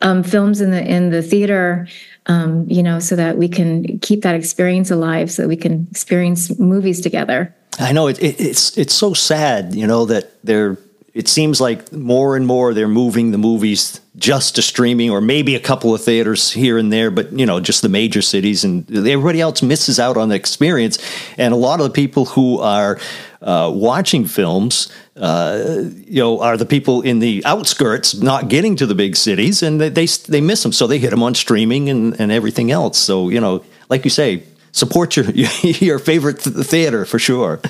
um, 0.00 0.22
films 0.22 0.60
in 0.60 0.70
the 0.70 0.82
in 0.82 1.10
the 1.10 1.22
theater. 1.22 1.88
Um, 2.26 2.66
you 2.70 2.84
know, 2.84 3.00
so 3.00 3.16
that 3.16 3.36
we 3.36 3.48
can 3.48 3.98
keep 3.98 4.22
that 4.22 4.36
experience 4.36 4.92
alive, 4.92 5.32
so 5.32 5.42
that 5.42 5.48
we 5.48 5.56
can 5.56 5.88
experience 5.90 6.56
movies 6.56 7.00
together. 7.00 7.52
I 7.80 7.90
know 7.90 8.06
it, 8.06 8.22
it, 8.22 8.40
it's 8.40 8.78
it's 8.78 8.94
so 8.94 9.12
sad, 9.12 9.74
you 9.74 9.88
know, 9.88 10.06
that 10.06 10.30
they're. 10.44 10.78
It 11.14 11.28
seems 11.28 11.60
like 11.60 11.92
more 11.92 12.36
and 12.36 12.46
more 12.46 12.72
they're 12.72 12.88
moving 12.88 13.32
the 13.32 13.38
movies 13.38 14.00
just 14.16 14.54
to 14.54 14.62
streaming, 14.62 15.10
or 15.10 15.20
maybe 15.20 15.54
a 15.54 15.60
couple 15.60 15.94
of 15.94 16.02
theaters 16.02 16.52
here 16.52 16.78
and 16.78 16.90
there, 16.90 17.10
but 17.10 17.32
you 17.32 17.44
know, 17.44 17.60
just 17.60 17.82
the 17.82 17.88
major 17.90 18.22
cities, 18.22 18.64
and 18.64 18.90
everybody 18.90 19.40
else 19.40 19.62
misses 19.62 20.00
out 20.00 20.16
on 20.16 20.30
the 20.30 20.34
experience. 20.34 20.98
And 21.36 21.52
a 21.52 21.56
lot 21.56 21.80
of 21.80 21.84
the 21.84 21.92
people 21.92 22.24
who 22.26 22.60
are 22.60 22.98
uh, 23.42 23.70
watching 23.74 24.24
films, 24.24 24.90
uh, 25.16 25.82
you 26.06 26.22
know, 26.22 26.40
are 26.40 26.56
the 26.56 26.66
people 26.66 27.02
in 27.02 27.18
the 27.18 27.42
outskirts 27.44 28.14
not 28.14 28.48
getting 28.48 28.76
to 28.76 28.86
the 28.86 28.94
big 28.94 29.16
cities, 29.16 29.62
and 29.62 29.80
they 29.80 29.90
they, 29.90 30.06
they 30.06 30.40
miss 30.40 30.62
them, 30.62 30.72
so 30.72 30.86
they 30.86 30.98
hit 30.98 31.10
them 31.10 31.22
on 31.22 31.34
streaming 31.34 31.90
and, 31.90 32.18
and 32.18 32.32
everything 32.32 32.70
else. 32.70 32.96
So 32.96 33.28
you 33.28 33.40
know, 33.40 33.64
like 33.90 34.04
you 34.04 34.10
say, 34.10 34.44
support 34.72 35.16
your 35.16 35.26
your 35.62 35.98
favorite 35.98 36.40
th- 36.40 36.66
theater 36.66 37.04
for 37.04 37.18
sure. 37.18 37.60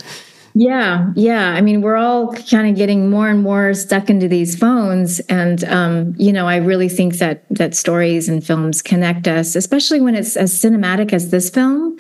Yeah, 0.55 1.11
yeah. 1.17 1.53
I 1.55 1.63
mean, 1.63 1.81
we're 1.81 1.97
all 1.97 2.35
kind 2.35 2.69
of 2.69 2.77
getting 2.77 3.09
more 3.09 3.29
and 3.29 3.43
more 3.43 3.73
stuck 3.73 4.11
into 4.11 4.29
these 4.29 4.55
phones, 4.59 5.19
and 5.21 5.65
um, 5.65 6.15
you 6.19 6.31
know, 6.31 6.47
I 6.47 6.57
really 6.57 6.91
think 6.91 7.15
that 7.17 7.45
that 7.49 7.75
stories 7.75 8.29
and 8.29 8.45
films 8.45 8.83
connect 8.83 9.27
us, 9.27 9.57
especially 9.57 10.03
when 10.03 10.15
it's 10.15 10.37
as 10.37 10.53
cinematic 10.53 11.15
as 11.15 11.31
this 11.31 11.49
film. 11.49 11.97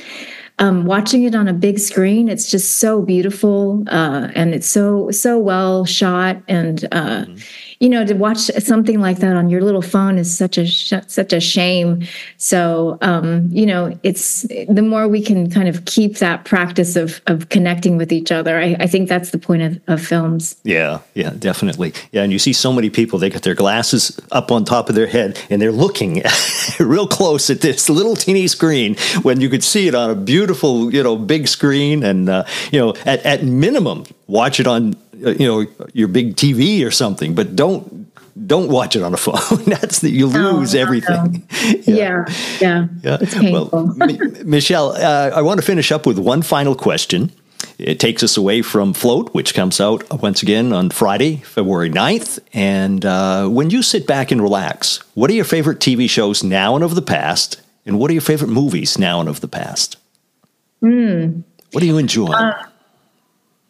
Um, 0.58 0.84
watching 0.84 1.22
it 1.22 1.34
on 1.34 1.48
a 1.48 1.54
big 1.54 1.78
screen, 1.78 2.28
it's 2.28 2.50
just 2.50 2.78
so 2.78 3.00
beautiful, 3.00 3.84
uh, 3.88 4.28
and 4.34 4.54
it's 4.54 4.66
so 4.68 5.10
so 5.10 5.38
well 5.38 5.86
shot, 5.86 6.42
and 6.46 6.86
uh, 6.92 7.24
you 7.82 7.88
know, 7.88 8.06
to 8.06 8.14
watch 8.14 8.38
something 8.38 9.00
like 9.00 9.18
that 9.18 9.34
on 9.34 9.50
your 9.50 9.60
little 9.60 9.82
phone 9.82 10.16
is 10.16 10.32
such 10.32 10.56
a 10.56 10.64
sh- 10.64 10.92
such 11.08 11.32
a 11.32 11.40
shame. 11.40 12.06
So, 12.36 12.96
um, 13.00 13.48
you 13.50 13.66
know, 13.66 13.98
it's 14.04 14.42
the 14.68 14.82
more 14.82 15.08
we 15.08 15.20
can 15.20 15.50
kind 15.50 15.68
of 15.68 15.84
keep 15.84 16.18
that 16.18 16.44
practice 16.44 16.94
of 16.94 17.20
of 17.26 17.48
connecting 17.48 17.96
with 17.96 18.12
each 18.12 18.30
other. 18.30 18.60
I, 18.60 18.76
I 18.78 18.86
think 18.86 19.08
that's 19.08 19.30
the 19.30 19.38
point 19.38 19.62
of, 19.62 19.80
of 19.88 20.00
films. 20.00 20.54
Yeah, 20.62 21.00
yeah, 21.14 21.30
definitely. 21.30 21.92
Yeah, 22.12 22.22
and 22.22 22.32
you 22.32 22.38
see 22.38 22.52
so 22.52 22.72
many 22.72 22.88
people, 22.88 23.18
they 23.18 23.30
got 23.30 23.42
their 23.42 23.56
glasses 23.56 24.16
up 24.30 24.52
on 24.52 24.64
top 24.64 24.88
of 24.88 24.94
their 24.94 25.08
head 25.08 25.40
and 25.50 25.60
they're 25.60 25.72
looking 25.72 26.22
real 26.78 27.08
close 27.08 27.50
at 27.50 27.62
this 27.62 27.88
little 27.90 28.14
teeny 28.14 28.46
screen 28.46 28.96
when 29.22 29.40
you 29.40 29.48
could 29.48 29.64
see 29.64 29.88
it 29.88 29.94
on 29.96 30.08
a 30.08 30.14
beautiful, 30.14 30.94
you 30.94 31.02
know, 31.02 31.16
big 31.16 31.48
screen. 31.48 32.04
And, 32.04 32.28
uh, 32.28 32.44
you 32.70 32.78
know, 32.78 32.94
at, 33.04 33.26
at 33.26 33.42
minimum, 33.42 34.04
watch 34.28 34.60
it 34.60 34.68
on, 34.68 34.94
you 35.30 35.46
know, 35.46 35.66
your 35.92 36.08
big 36.08 36.36
TV 36.36 36.84
or 36.86 36.90
something, 36.90 37.34
but 37.34 37.56
don't. 37.56 38.00
Don't 38.46 38.70
watch 38.70 38.96
it 38.96 39.02
on 39.02 39.12
a 39.12 39.16
phone. 39.26 39.62
That's 39.66 39.98
the, 40.00 40.08
you 40.08 40.26
lose 40.26 40.72
no, 40.72 40.80
everything. 40.80 41.46
Yeah, 41.86 42.24
yeah, 42.62 42.86
Yeah. 43.02 43.18
it's 43.20 43.34
painful. 43.34 43.68
Well, 43.70 43.94
M- 44.00 44.48
Michelle, 44.48 44.92
uh, 44.92 45.30
I 45.34 45.42
want 45.42 45.60
to 45.60 45.66
finish 45.66 45.92
up 45.92 46.06
with 46.06 46.18
one 46.18 46.40
final 46.40 46.74
question. 46.74 47.30
It 47.78 48.00
takes 48.00 48.22
us 48.22 48.38
away 48.38 48.62
from 48.62 48.94
Float, 48.94 49.34
which 49.34 49.52
comes 49.52 49.82
out 49.82 50.10
once 50.22 50.42
again 50.42 50.72
on 50.72 50.88
Friday, 50.88 51.36
February 51.44 51.90
9th. 51.90 52.38
And 52.54 53.04
uh, 53.04 53.48
when 53.48 53.68
you 53.68 53.82
sit 53.82 54.06
back 54.06 54.30
and 54.30 54.40
relax, 54.40 55.00
what 55.12 55.30
are 55.30 55.34
your 55.34 55.44
favorite 55.44 55.78
TV 55.80 56.08
shows 56.08 56.42
now 56.42 56.74
and 56.74 56.82
of 56.82 56.94
the 56.94 57.02
past? 57.02 57.60
And 57.84 57.98
what 57.98 58.10
are 58.10 58.14
your 58.14 58.22
favorite 58.22 58.48
movies 58.50 58.96
now 58.98 59.20
and 59.20 59.28
of 59.28 59.42
the 59.42 59.48
past? 59.48 59.98
Hmm. 60.80 61.40
What 61.72 61.80
do 61.82 61.86
you 61.86 61.98
enjoy? 61.98 62.32
Uh, 62.32 62.64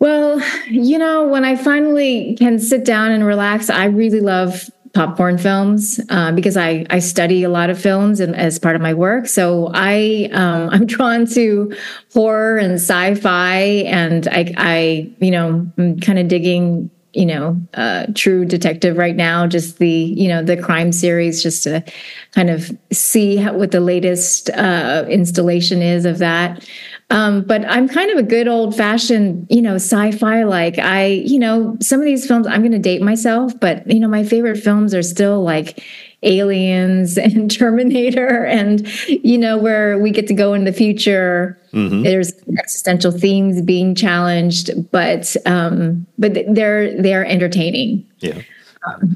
Well, 0.03 0.43
you 0.69 0.99
know, 0.99 1.29
when 1.29 1.45
I 1.45 1.55
finally 1.55 2.35
can 2.37 2.59
sit 2.59 2.85
down 2.85 3.12
and 3.12 3.25
relax, 3.25 3.71
I 3.71 3.85
really 3.85 4.19
love 4.19 4.69
popcorn 4.95 5.38
films 5.38 6.01
uh, 6.09 6.33
because 6.33 6.57
I 6.57 6.85
I 6.91 6.99
study 6.99 7.45
a 7.45 7.49
lot 7.49 7.71
of 7.71 7.81
films 7.81 8.19
and 8.19 8.35
as 8.35 8.59
part 8.59 8.75
of 8.75 8.83
my 8.83 8.95
work. 8.95 9.29
So 9.29 9.71
I 9.73 10.29
um, 10.33 10.71
I'm 10.73 10.87
drawn 10.87 11.25
to 11.27 11.73
horror 12.12 12.59
and 12.59 12.73
sci-fi, 12.73 13.59
and 13.87 14.27
I 14.27 14.53
I 14.57 15.09
you 15.21 15.31
know 15.31 15.71
I'm 15.79 16.01
kind 16.01 16.19
of 16.19 16.27
digging 16.27 16.91
you 17.12 17.27
know 17.27 17.61
uh, 17.75 18.07
True 18.14 18.44
Detective 18.44 18.96
right 18.96 19.16
now, 19.16 19.46
just 19.46 19.79
the 19.79 19.88
you 19.88 20.29
know 20.29 20.42
the 20.42 20.57
crime 20.57 20.92
series, 20.92 21.42
just 21.42 21.62
to 21.64 21.85
kind 22.33 22.51
of 22.51 22.70
see 22.92 23.37
how, 23.37 23.55
what 23.55 23.70
the 23.70 23.81
latest 23.81 24.51
uh, 24.51 25.05
installation 25.09 25.83
is 25.83 26.05
of 26.05 26.18
that. 26.18 26.66
Um, 27.12 27.42
but 27.42 27.66
I'm 27.68 27.88
kind 27.88 28.11
of 28.11 28.16
a 28.16 28.22
good 28.22 28.48
old 28.48 28.75
fashioned, 28.75 29.46
you 29.51 29.61
know, 29.61 29.75
sci-fi. 29.75 30.44
Like 30.44 30.79
I, 30.79 31.07
you 31.07 31.38
know, 31.38 31.77
some 31.83 32.01
of 32.01 32.07
these 32.07 32.27
films, 32.27 32.46
I'm 32.46 32.62
going 32.62 32.72
to 32.72 32.79
date 32.79 33.03
myself, 33.03 33.53
but 33.61 33.87
you 33.87 34.01
know, 34.01 34.09
my 34.09 34.25
favorite 34.25 34.57
films 34.57 34.94
are 34.94 35.03
still 35.03 35.42
like 35.42 35.85
Aliens 36.22 37.18
and 37.18 37.51
Terminator, 37.51 38.46
and 38.46 38.88
you 39.09 39.37
know, 39.37 39.59
where 39.59 39.98
we 39.98 40.11
get 40.11 40.27
to 40.29 40.35
go 40.35 40.55
in 40.55 40.64
the 40.64 40.72
future. 40.72 41.59
There's 41.73 42.33
existential 42.59 43.11
themes 43.11 43.63
being 43.63 43.95
challenged, 43.95 44.91
but 44.91 45.35
um, 45.47 46.07
but 46.19 46.37
they're 46.49 47.01
they're 47.01 47.25
entertaining 47.25 48.07
yeah. 48.19 48.43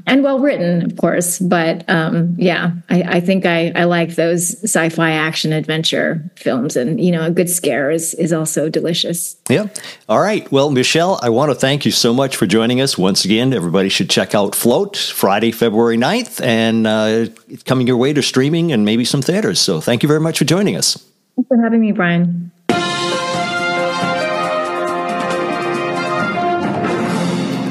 and 0.07 0.23
well 0.23 0.39
written, 0.39 0.83
of 0.83 0.97
course. 0.97 1.37
But 1.37 1.87
um, 1.87 2.33
yeah, 2.35 2.71
I, 2.89 3.03
I 3.03 3.19
think 3.19 3.45
I, 3.45 3.71
I 3.75 3.83
like 3.83 4.15
those 4.15 4.63
sci-fi 4.63 5.11
action 5.11 5.53
adventure 5.53 6.27
films, 6.35 6.75
and 6.75 6.99
you 6.99 7.11
know, 7.11 7.27
a 7.27 7.29
good 7.29 7.47
scare 7.47 7.91
is 7.91 8.15
is 8.15 8.33
also 8.33 8.69
delicious. 8.69 9.35
Yeah. 9.49 9.67
All 10.09 10.19
right. 10.19 10.51
Well, 10.51 10.71
Michelle, 10.71 11.19
I 11.21 11.29
want 11.29 11.51
to 11.51 11.55
thank 11.55 11.85
you 11.85 11.91
so 11.91 12.11
much 12.11 12.35
for 12.37 12.47
joining 12.47 12.81
us 12.81 12.97
once 12.97 13.23
again. 13.23 13.53
Everybody 13.53 13.89
should 13.89 14.09
check 14.09 14.33
out 14.33 14.55
Float 14.55 14.97
Friday, 14.97 15.51
February 15.51 15.97
9th, 15.97 16.43
and 16.43 16.87
uh, 16.87 17.31
it's 17.49 17.61
coming 17.61 17.85
your 17.85 17.97
way 17.97 18.13
to 18.13 18.23
streaming 18.23 18.71
and 18.71 18.83
maybe 18.83 19.05
some 19.05 19.21
theaters. 19.21 19.59
So 19.59 19.79
thank 19.79 20.01
you 20.01 20.07
very 20.07 20.21
much 20.21 20.39
for 20.39 20.45
joining 20.45 20.75
us. 20.75 21.07
Thanks 21.37 21.49
for 21.49 21.61
having 21.61 21.81
me, 21.81 21.91
Brian. 21.91 22.51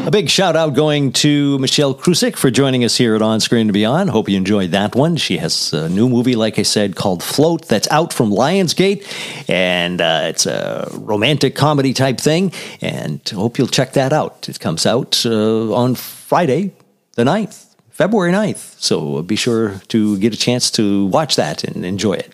A 0.07 0.11
big 0.12 0.31
shout 0.31 0.55
out 0.55 0.74
going 0.74 1.11
to 1.14 1.59
Michelle 1.59 1.92
Krusiec 1.92 2.37
for 2.37 2.48
joining 2.48 2.85
us 2.85 2.96
here 2.96 3.16
at 3.16 3.22
On 3.22 3.40
Screen 3.40 3.62
and 3.62 3.72
Beyond. 3.72 4.11
Hope 4.11 4.29
you 4.29 4.37
enjoyed 4.37 4.70
that 4.70 4.94
one. 4.94 5.16
She 5.16 5.38
has 5.38 5.72
a 5.72 5.88
new 5.88 6.09
movie, 6.09 6.37
like 6.37 6.61
I 6.61 6.62
said, 6.62 6.94
called 6.94 7.24
Float 7.24 7.66
that's 7.66 7.90
out 7.90 8.12
from 8.12 8.31
Lionsgate. 8.31 9.05
And 9.50 10.00
uh, 10.00 10.26
it's 10.26 10.46
a 10.46 10.88
romantic 10.92 11.57
comedy 11.57 11.92
type 11.92 12.20
thing. 12.20 12.52
And 12.81 13.29
hope 13.29 13.59
you'll 13.59 13.66
check 13.66 13.94
that 13.94 14.12
out. 14.12 14.48
It 14.48 14.61
comes 14.61 14.87
out 14.87 15.26
uh, 15.26 15.74
on 15.74 15.96
Friday, 15.96 16.70
the 17.16 17.24
9th, 17.24 17.74
February 17.90 18.31
9th. 18.33 18.81
So 18.81 19.22
be 19.22 19.35
sure 19.35 19.81
to 19.88 20.18
get 20.18 20.33
a 20.33 20.37
chance 20.37 20.70
to 20.72 21.07
watch 21.07 21.35
that 21.35 21.64
and 21.64 21.85
enjoy 21.85 22.12
it. 22.12 22.33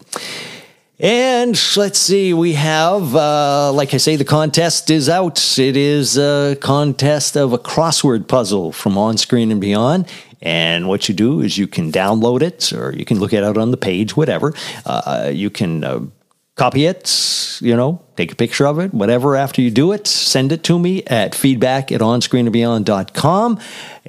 And 1.03 1.61
let's 1.77 1.99
see, 1.99 2.33
we 2.33 2.53
have, 2.53 3.17
uh, 3.17 3.73
like 3.73 3.93
I 3.93 3.97
say, 3.97 4.15
the 4.15 4.25
contest 4.25 4.89
is 4.89 5.09
out. 5.09 5.59
It 5.59 5.77
is 5.77 6.17
a 6.17 6.57
contest 6.61 7.37
of 7.37 7.53
a 7.53 7.59
crossword 7.59 8.29
puzzle 8.29 8.71
from 8.71 8.97
On 8.97 9.17
Screen 9.17 9.51
and 9.51 9.61
Beyond. 9.61 10.09
And 10.43 10.87
what 10.87 11.09
you 11.09 11.15
do 11.17 11.41
is 11.41 11.59
you 11.59 11.67
can 11.67 11.91
download 11.91 12.41
it 12.41 12.73
or 12.73 12.93
you 12.93 13.05
can 13.05 13.19
look 13.19 13.33
it 13.33 13.43
on 13.43 13.73
the 13.73 13.77
page, 13.77 14.17
whatever. 14.17 14.55
Uh, 14.87 15.29
you 15.35 15.51
can 15.51 15.83
uh, 15.83 16.03
copy 16.57 16.85
it, 16.85 17.59
you 17.61 17.75
know, 17.75 18.03
take 18.17 18.33
a 18.33 18.37
picture 18.37 18.67
of 18.67 18.79
it, 18.79 18.93
whatever. 18.93 19.37
After 19.37 19.63
you 19.63 19.71
do 19.71 19.93
it, 19.93 20.07
send 20.07 20.53
it 20.53 20.63
to 20.65 20.79
me 20.79 21.03
at 21.05 21.35
feedback 21.35 21.91
at 21.91 22.01
onscreenandbeyond.com. 22.01 23.59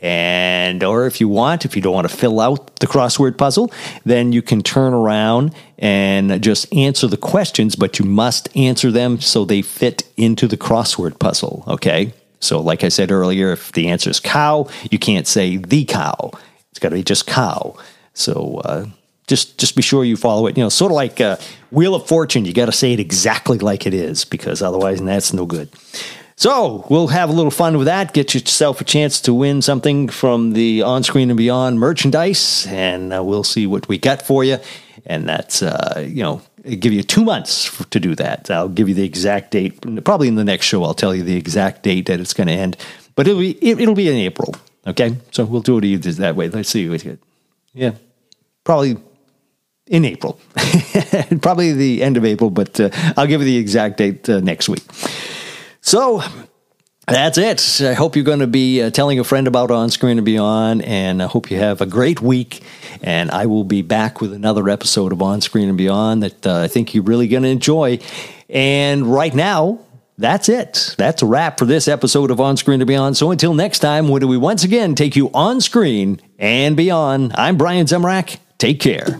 And, 0.01 0.83
or 0.83 1.05
if 1.05 1.21
you 1.21 1.29
want, 1.29 1.63
if 1.63 1.75
you 1.75 1.81
don't 1.81 1.93
want 1.93 2.09
to 2.09 2.15
fill 2.15 2.39
out 2.41 2.77
the 2.77 2.87
crossword 2.87 3.37
puzzle, 3.37 3.71
then 4.03 4.33
you 4.33 4.41
can 4.41 4.61
turn 4.61 4.93
around 4.93 5.55
and 5.77 6.43
just 6.43 6.73
answer 6.73 7.07
the 7.07 7.17
questions, 7.17 7.75
but 7.75 7.99
you 7.99 8.05
must 8.05 8.55
answer 8.57 8.91
them 8.91 9.21
so 9.21 9.45
they 9.45 9.61
fit 9.61 10.03
into 10.17 10.47
the 10.47 10.57
crossword 10.57 11.19
puzzle. 11.19 11.63
Okay. 11.67 12.13
So, 12.39 12.59
like 12.59 12.83
I 12.83 12.89
said 12.89 13.09
earlier, 13.09 13.53
if 13.53 13.71
the 13.71 13.87
answer 13.87 14.09
is 14.09 14.19
cow, 14.19 14.67
you 14.91 14.99
can't 14.99 15.27
say 15.27 15.55
the 15.55 15.85
cow. 15.85 16.31
It's 16.71 16.79
got 16.79 16.89
to 16.89 16.95
be 16.95 17.03
just 17.03 17.25
cow. 17.25 17.77
So, 18.13 18.61
uh, 18.65 18.87
just 19.27 19.57
just 19.57 19.75
be 19.75 19.81
sure 19.81 20.03
you 20.03 20.17
follow 20.17 20.47
it. 20.47 20.57
You 20.57 20.63
know, 20.63 20.69
sort 20.69 20.91
of 20.91 20.95
like 20.95 21.21
uh, 21.21 21.37
Wheel 21.71 21.95
of 21.95 22.07
Fortune. 22.07 22.45
You 22.45 22.53
got 22.53 22.65
to 22.65 22.71
say 22.71 22.93
it 22.93 22.99
exactly 22.99 23.57
like 23.57 23.85
it 23.85 23.93
is 23.93 24.25
because 24.25 24.61
otherwise, 24.61 25.01
that's 25.01 25.33
no 25.33 25.45
good. 25.45 25.69
So 26.35 26.85
we'll 26.89 27.07
have 27.07 27.29
a 27.29 27.33
little 27.33 27.51
fun 27.51 27.77
with 27.77 27.85
that. 27.85 28.13
Get 28.13 28.33
yourself 28.33 28.81
a 28.81 28.83
chance 28.83 29.21
to 29.21 29.33
win 29.33 29.61
something 29.61 30.09
from 30.09 30.53
the 30.53 30.81
On 30.81 31.03
Screen 31.03 31.29
and 31.29 31.37
Beyond 31.37 31.79
merchandise, 31.79 32.65
and 32.67 33.13
uh, 33.13 33.23
we'll 33.23 33.43
see 33.43 33.67
what 33.67 33.87
we 33.87 33.97
got 33.97 34.21
for 34.21 34.43
you. 34.43 34.57
And 35.05 35.27
that's 35.27 35.61
uh, 35.61 36.05
you 36.07 36.23
know 36.23 36.41
give 36.79 36.93
you 36.93 37.03
two 37.03 37.23
months 37.23 37.65
for, 37.65 37.83
to 37.85 37.99
do 37.99 38.15
that. 38.15 38.49
I'll 38.49 38.69
give 38.69 38.89
you 38.89 38.95
the 38.95 39.03
exact 39.03 39.51
date. 39.51 40.03
Probably 40.03 40.27
in 40.27 40.35
the 40.35 40.43
next 40.43 40.65
show, 40.65 40.83
I'll 40.83 40.93
tell 40.93 41.13
you 41.13 41.23
the 41.23 41.37
exact 41.37 41.83
date 41.83 42.07
that 42.07 42.19
it's 42.19 42.33
going 42.33 42.47
to 42.47 42.53
end. 42.53 42.77
But 43.15 43.27
it'll 43.27 43.39
be 43.39 43.51
it, 43.61 43.77
will 43.77 43.95
be 43.95 44.09
in 44.09 44.15
April. 44.15 44.55
Okay, 44.85 45.15
so 45.31 45.45
we'll 45.45 45.61
do 45.61 45.77
it 45.77 45.85
either 45.85 46.11
that 46.13 46.35
way. 46.35 46.49
Let's 46.49 46.69
see. 46.69 47.17
Yeah, 47.73 47.91
probably 48.63 48.97
in 49.87 50.05
April, 50.05 50.39
probably 51.41 51.73
the 51.73 52.03
end 52.03 52.17
of 52.17 52.25
April. 52.25 52.49
But 52.49 52.79
uh, 52.79 52.89
I'll 53.17 53.27
give 53.27 53.41
you 53.41 53.45
the 53.45 53.57
exact 53.57 53.97
date 53.97 54.29
uh, 54.29 54.39
next 54.39 54.69
week. 54.69 54.83
So 55.81 56.23
that's 57.07 57.37
it. 57.37 57.81
I 57.81 57.93
hope 57.93 58.15
you're 58.15 58.23
going 58.23 58.39
to 58.39 58.47
be 58.47 58.81
uh, 58.81 58.89
telling 58.89 59.19
a 59.19 59.23
friend 59.23 59.47
about 59.47 59.71
On 59.71 59.89
Screen 59.89 60.17
and 60.17 60.25
Beyond, 60.25 60.83
and 60.83 61.21
I 61.21 61.25
hope 61.25 61.51
you 61.51 61.57
have 61.57 61.81
a 61.81 61.85
great 61.85 62.21
week. 62.21 62.61
And 63.01 63.29
I 63.31 63.47
will 63.47 63.65
be 63.65 63.81
back 63.81 64.21
with 64.21 64.31
another 64.31 64.69
episode 64.69 65.11
of 65.11 65.21
On 65.21 65.41
Screen 65.41 65.67
and 65.67 65.77
Beyond 65.77 66.23
that 66.23 66.47
uh, 66.47 66.61
I 66.61 66.67
think 66.67 66.93
you're 66.93 67.03
really 67.03 67.27
going 67.27 67.43
to 67.43 67.49
enjoy. 67.49 67.99
And 68.49 69.05
right 69.05 69.33
now, 69.33 69.79
that's 70.17 70.47
it. 70.47 70.95
That's 70.97 71.21
a 71.21 71.25
wrap 71.25 71.59
for 71.59 71.65
this 71.65 71.89
episode 71.89 72.31
of 72.31 72.39
On 72.39 72.55
Screen 72.55 72.79
and 72.79 72.87
Beyond. 72.87 73.17
So 73.17 73.31
until 73.31 73.53
next 73.53 73.79
time, 73.79 74.07
when 74.07 74.21
do 74.21 74.27
we 74.27 74.37
once 74.37 74.63
again 74.63 74.95
take 74.95 75.17
you 75.17 75.29
on 75.33 75.59
screen 75.59 76.21
and 76.39 76.77
beyond, 76.77 77.33
I'm 77.35 77.57
Brian 77.57 77.85
Zemrak. 77.85 78.37
Take 78.57 78.79
care. 78.79 79.19